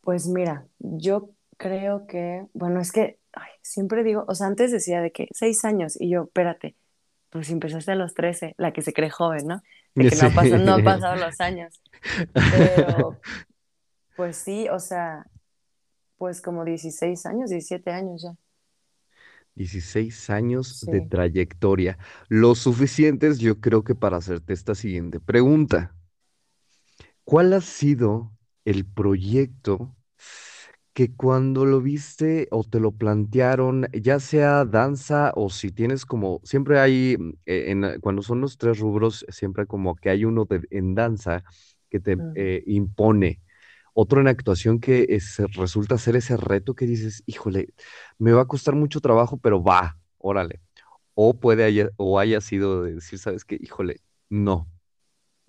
[0.00, 5.00] Pues mira, yo creo que, bueno, es que ay, siempre digo, o sea, antes decía
[5.00, 6.74] de que seis años y yo, espérate,
[7.30, 9.62] pues empezaste a los 13, la que se cree joven, ¿no?
[9.94, 11.80] De que no ha pasado, no han pasado los años.
[12.32, 13.20] Pero,
[14.16, 15.26] pues sí, o sea,
[16.18, 18.36] pues como 16 años, 17 años ya.
[19.54, 21.98] 16 años de trayectoria,
[22.28, 25.94] lo suficientes yo creo que para hacerte esta siguiente pregunta.
[27.24, 28.32] ¿Cuál ha sido
[28.64, 29.94] el proyecto
[30.92, 36.40] que cuando lo viste o te lo plantearon, ya sea danza o si tienes como,
[36.44, 40.24] siempre hay, mm, eh, en, la- cuando son los tres rubros, siempre como que hay
[40.24, 41.42] uno de- en danza
[41.90, 43.40] que te eh, impone,
[43.94, 47.74] otro en actuación que es- resulta ser ese reto que dices, híjole,
[48.18, 50.60] me va a costar mucho trabajo, pero va, órale.
[51.14, 53.58] O puede haya, o haya sido de decir, ¿sabes qué?
[53.60, 54.68] Híjole, no,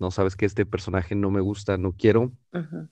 [0.00, 2.32] no sabes que este personaje no me gusta, no quiero.
[2.52, 2.88] ujú.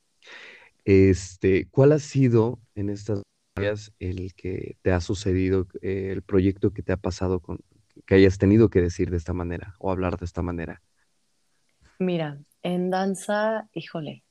[0.84, 3.22] Este, ¿cuál ha sido en estas
[3.56, 7.58] áreas el que te ha sucedido, eh, el proyecto que te ha pasado con,
[8.06, 10.82] que hayas tenido que decir de esta manera o hablar de esta manera?
[11.98, 14.23] Mira, en danza, híjole,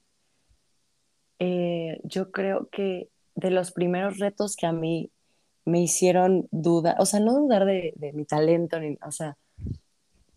[1.40, 5.12] eh, yo creo que de los primeros retos que a mí
[5.66, 9.38] me hicieron dudar, o sea, no dudar de, de mi talento, ni, o sea,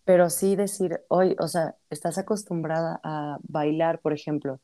[0.05, 4.61] pero sí decir, hoy, o sea, estás acostumbrada a bailar, por ejemplo,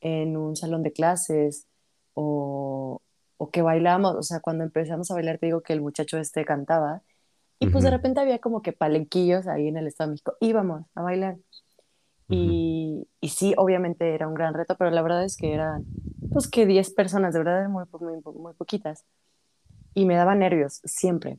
[0.00, 1.66] en un salón de clases
[2.14, 3.02] o,
[3.36, 6.44] o que bailamos, o sea, cuando empezamos a bailar, te digo que el muchacho este
[6.46, 7.02] cantaba
[7.58, 10.84] y pues de repente había como que palenquillos ahí en el Estado de México, íbamos
[10.94, 11.36] a bailar.
[12.28, 15.86] Y, y sí, obviamente era un gran reto, pero la verdad es que eran,
[16.32, 19.04] pues que 10 personas, de verdad, muy, po- muy, muy poquitas.
[19.94, 21.38] Y me daba nervios, siempre.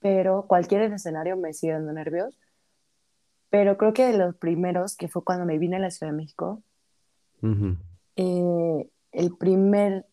[0.00, 2.38] Pero cualquier escenario me sigue dando nervios.
[3.50, 6.16] Pero creo que de los primeros, que fue cuando me vine a la Ciudad de
[6.18, 6.62] México,
[7.42, 7.76] ujú,
[8.16, 10.06] eh, el primer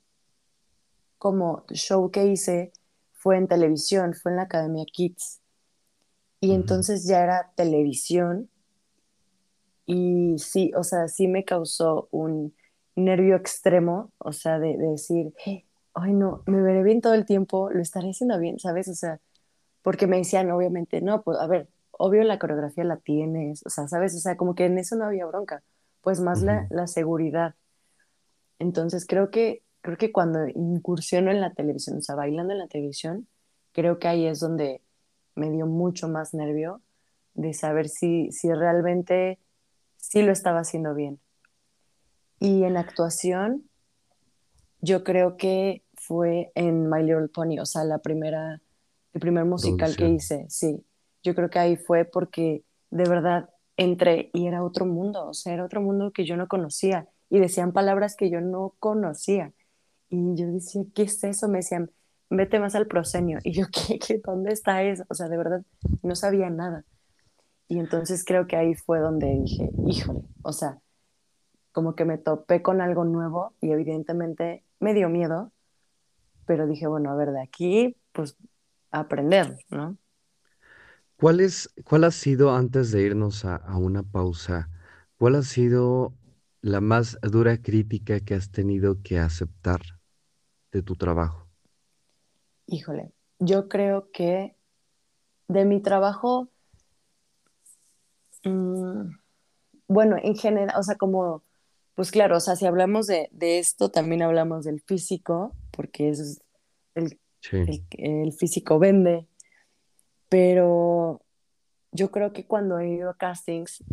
[1.18, 2.72] como show que hice
[3.14, 5.42] fue en televisión, fue en la Academia Kids.
[6.40, 8.51] Y entonces ya era televisión
[9.94, 12.56] Y sí, o sea, sí me causó un
[12.96, 15.34] nervio extremo, o sea, de, de decir,
[15.94, 18.88] ay no, me veré bien todo el tiempo, lo estaré haciendo bien, ¿sabes?
[18.88, 19.20] O sea,
[19.82, 23.90] porque me decían, obviamente, no, pues a ver, obvio la coreografía la tienes, o sea,
[23.90, 24.16] ¿sabes?
[24.16, 25.62] O sea, como que en eso no había bronca,
[26.00, 26.76] pues más la, ujú.
[26.76, 27.56] la seguridad.
[28.60, 32.68] Entonces creo que, creo que cuando incursiono en la televisión, o sea, bailando en la
[32.68, 33.28] televisión,
[33.74, 34.80] creo que ahí es donde
[35.36, 36.82] me dio mucho más nervio
[37.34, 39.38] de saber si, si realmente
[40.02, 41.20] sí lo estaba haciendo bien.
[42.40, 43.70] Y en actuación,
[44.82, 48.60] yo creo que fue en My Little Pony, o sea, la primera,
[49.14, 50.84] el primer musical que hice, sí.
[51.24, 55.54] Yo creo que ahí fue porque de verdad entré y era otro mundo, o sea,
[55.54, 59.54] era otro mundo que yo no conocía y decían palabras que yo no conocía.
[60.10, 61.48] Y yo decía, ¿qué es eso?
[61.48, 61.92] Me decían,
[62.30, 63.38] vete más al proscenio.
[63.44, 65.06] Y yo, ¿qué, qué, dónde está eso?
[65.10, 65.62] O sea, de verdad,
[66.02, 66.84] no sabía nada.
[67.72, 70.82] Y entonces creo que ahí fue donde dije, híjole, o sea,
[71.72, 75.54] como que me topé con algo nuevo y evidentemente me dio miedo,
[76.44, 78.36] pero dije, bueno, a ver, de aquí, pues
[78.92, 79.98] aprender, ¿no?
[81.16, 84.70] ¿Cuál es, cuál ha sido, antes de irnos a, a una pausa,
[85.18, 86.14] cuál ha sido
[86.62, 89.80] la más dura crítica que has tenido que aceptar
[90.74, 91.48] de tu trabajo?
[92.66, 94.58] Híjole, yo creo que
[95.48, 96.51] de mi trabajo,
[98.44, 99.10] mmm,
[99.88, 101.44] bueno, en general, o sea, como,
[101.96, 106.42] pues claro, o sea, si hablamos de, de esto, también hablamos del físico, porque es
[106.96, 107.58] el, Sí.
[107.58, 109.26] el, el físico vende,
[110.30, 111.22] pero
[111.92, 113.84] yo creo que cuando he ido a castings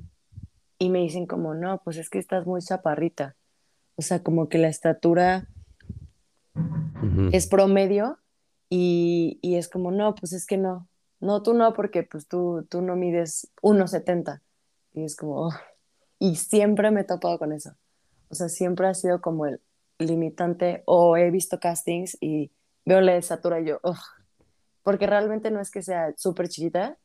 [0.78, 3.36] y me dicen como, no, pues es que estás muy chaparrita,
[3.96, 5.49] o sea, como que la estatura
[7.32, 8.18] es promedio
[8.68, 10.88] y, y es como, no, pues es que no,
[11.21, 14.43] no, tú no, porque pues tú, tú no mides uno setenta
[14.93, 15.53] y es como, oh.
[16.19, 17.73] y siempre me he topado con eso,
[18.29, 19.61] o sea, siempre ha sido como el
[19.99, 22.51] limitante o he visto castings y
[22.85, 23.99] veo la estatura y yo, oh,
[24.83, 26.99] porque realmente no es que sea súper chiquita,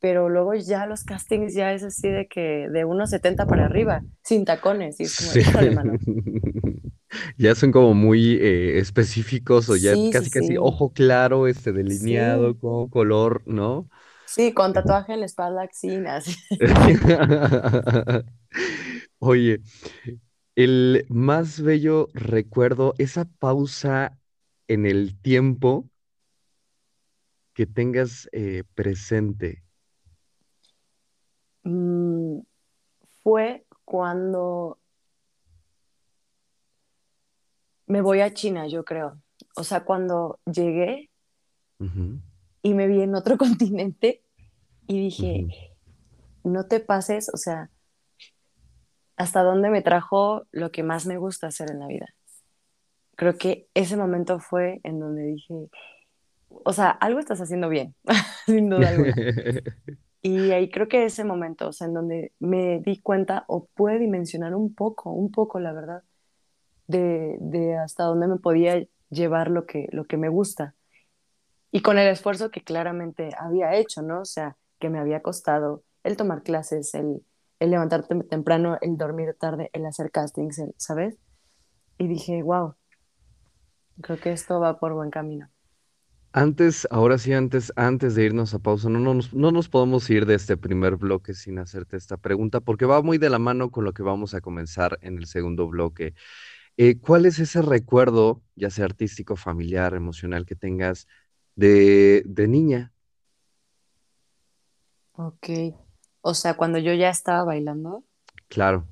[0.00, 4.02] pero luego ya los castings ya es así de que de unos 70 para arriba,
[4.22, 5.70] sin tacones, y es como, Sí.
[5.74, 5.94] mano.
[7.38, 11.46] Ya son como muy eh, específicos o ya Sí, sí, casi casi sí, ojo claro,
[11.46, 13.88] este delineado con color, ¿no?
[14.24, 16.04] sí, con tatuaje en la espalda, sí.
[19.18, 19.60] Oye,
[20.56, 24.18] el más bello recuerdo, esa pausa
[24.68, 25.90] en el tiempo
[27.54, 29.62] que tengas eh, presente.
[31.64, 32.40] Mm,
[33.22, 34.78] fue cuando
[37.88, 39.20] me voy a China, yo creo.
[39.56, 41.10] O sea, cuando llegué
[42.62, 44.22] y me vi en otro continente
[44.86, 45.48] y dije,
[46.44, 47.70] no te pases, o sea,
[49.16, 52.06] hasta dónde me trajo lo que más me gusta hacer en la vida.
[53.16, 55.68] Creo que ese momento fue en donde dije,
[56.48, 57.94] o sea, algo estás haciendo bien,
[58.46, 59.14] sin duda alguna.
[60.20, 64.00] Y ahí creo que ese momento, o sea, en donde me di cuenta o pude
[64.00, 66.02] dimensionar un poco, un poco, la verdad,
[66.88, 70.76] de, de hasta dónde me podía llevar lo que, lo que me gusta.
[71.70, 74.22] Y con el esfuerzo que claramente había hecho, ¿no?
[74.22, 77.22] O sea, que me había costado el tomar clases, el,
[77.60, 81.18] el levantarte temprano, el dormir tarde, el hacer castings, ¿sabes?
[81.98, 82.76] Y dije, wow,
[84.02, 85.50] creo que esto va por buen camino.
[86.32, 90.26] Antes, ahora sí, antes, antes de irnos a pausa, no, no no nos podemos ir
[90.26, 93.84] de este primer bloque sin hacerte esta pregunta, porque va muy de la mano con
[93.84, 96.14] lo que vamos a comenzar en el segundo bloque.
[96.78, 101.08] Eh, ¿cuál es ese recuerdo, ya sea artístico, familiar, emocional, que tengas
[101.56, 102.94] de, de niña?
[105.12, 105.48] Ok.
[106.22, 108.04] O sea, cuando yo ya estaba bailando,
[108.48, 108.86] Claro.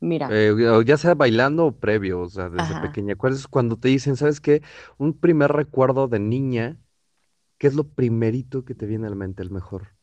[0.00, 0.54] mira, Eh,
[0.86, 3.16] ya sea bailando o previo, o sea, desde ajá, pequeña.
[3.16, 4.62] ¿Cuál es cuando te dicen, sabes qué?
[4.98, 6.78] Un primer recuerdo de niña,
[7.58, 9.94] ¿qué es lo primerito que te viene a la mente, el mejor?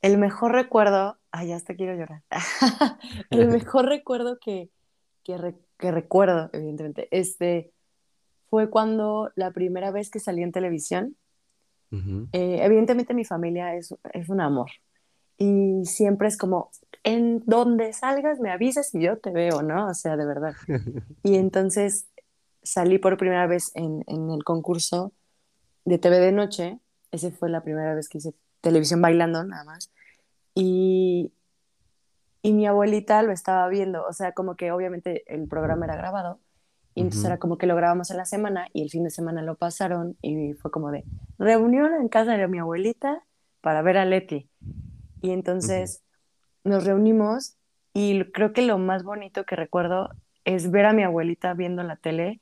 [0.00, 2.22] el mejor recuerdo, ay, ya hasta quiero llorar.
[3.30, 4.70] El mejor recuerdo que,
[5.24, 7.72] que, re- que recuerdo, evidentemente, este,
[8.50, 11.16] fue cuando la primera vez que salí en televisión,
[11.90, 14.70] eh, evidentemente mi familia es, es un amor.
[15.38, 16.70] Y siempre es como,
[17.04, 19.88] en donde salgas me avisas y yo te veo, ¿no?
[19.88, 20.54] O sea, de verdad.
[21.22, 22.08] Y entonces
[22.62, 25.12] salí por primera vez en, en el concurso
[25.84, 26.78] de TV de noche,
[27.12, 29.90] esa fue la primera vez que hice televisión bailando nada más,
[30.54, 31.32] y,
[32.48, 36.40] y mi abuelita lo estaba viendo, o sea, como que obviamente el programa era grabado,
[36.94, 39.10] y entonces Ujú, era como que lo grabamos en la semana y el fin de
[39.10, 41.06] semana lo pasaron y fue como de
[41.38, 43.24] reunión en casa de mi abuelita
[43.60, 44.50] para ver a Leti.
[45.22, 46.02] Y entonces
[46.64, 47.56] nos reunimos
[47.94, 50.10] y creo que lo más bonito que recuerdo
[50.44, 52.40] es ver a mi abuelita viendo la tele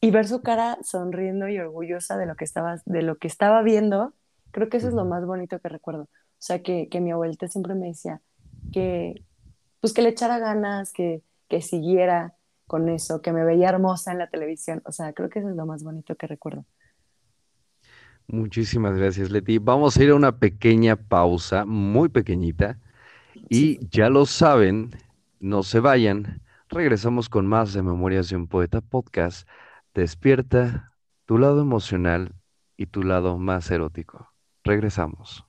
[0.00, 3.62] y ver su cara sonriendo y orgullosa de lo que estaba, de lo que estaba
[3.62, 4.14] viendo.
[4.52, 6.04] Creo que eso es lo más bonito que recuerdo.
[6.04, 6.08] O
[6.38, 8.22] sea, que, que mi abuelita siempre me decía
[8.72, 9.24] que,
[9.80, 12.36] pues que le echara ganas, que, que siguiera
[12.66, 14.82] con eso, que me veía hermosa en la televisión.
[14.86, 16.66] O sea, creo que eso es lo más bonito que recuerdo.
[18.28, 19.58] Muchísimas gracias, Leti.
[19.58, 22.80] Vamos a ir a una pequeña pausa, muy pequeñita,
[23.34, 23.50] Sí.
[23.50, 24.92] y ya lo saben,
[25.40, 26.42] no se vayan.
[26.70, 29.48] Regresamos con más de Memorias de un Poeta Podcast.
[29.94, 30.94] Despierta
[31.26, 32.34] tu lado emocional
[32.78, 34.32] y tu lado más erótico.
[34.64, 35.45] Regresamos.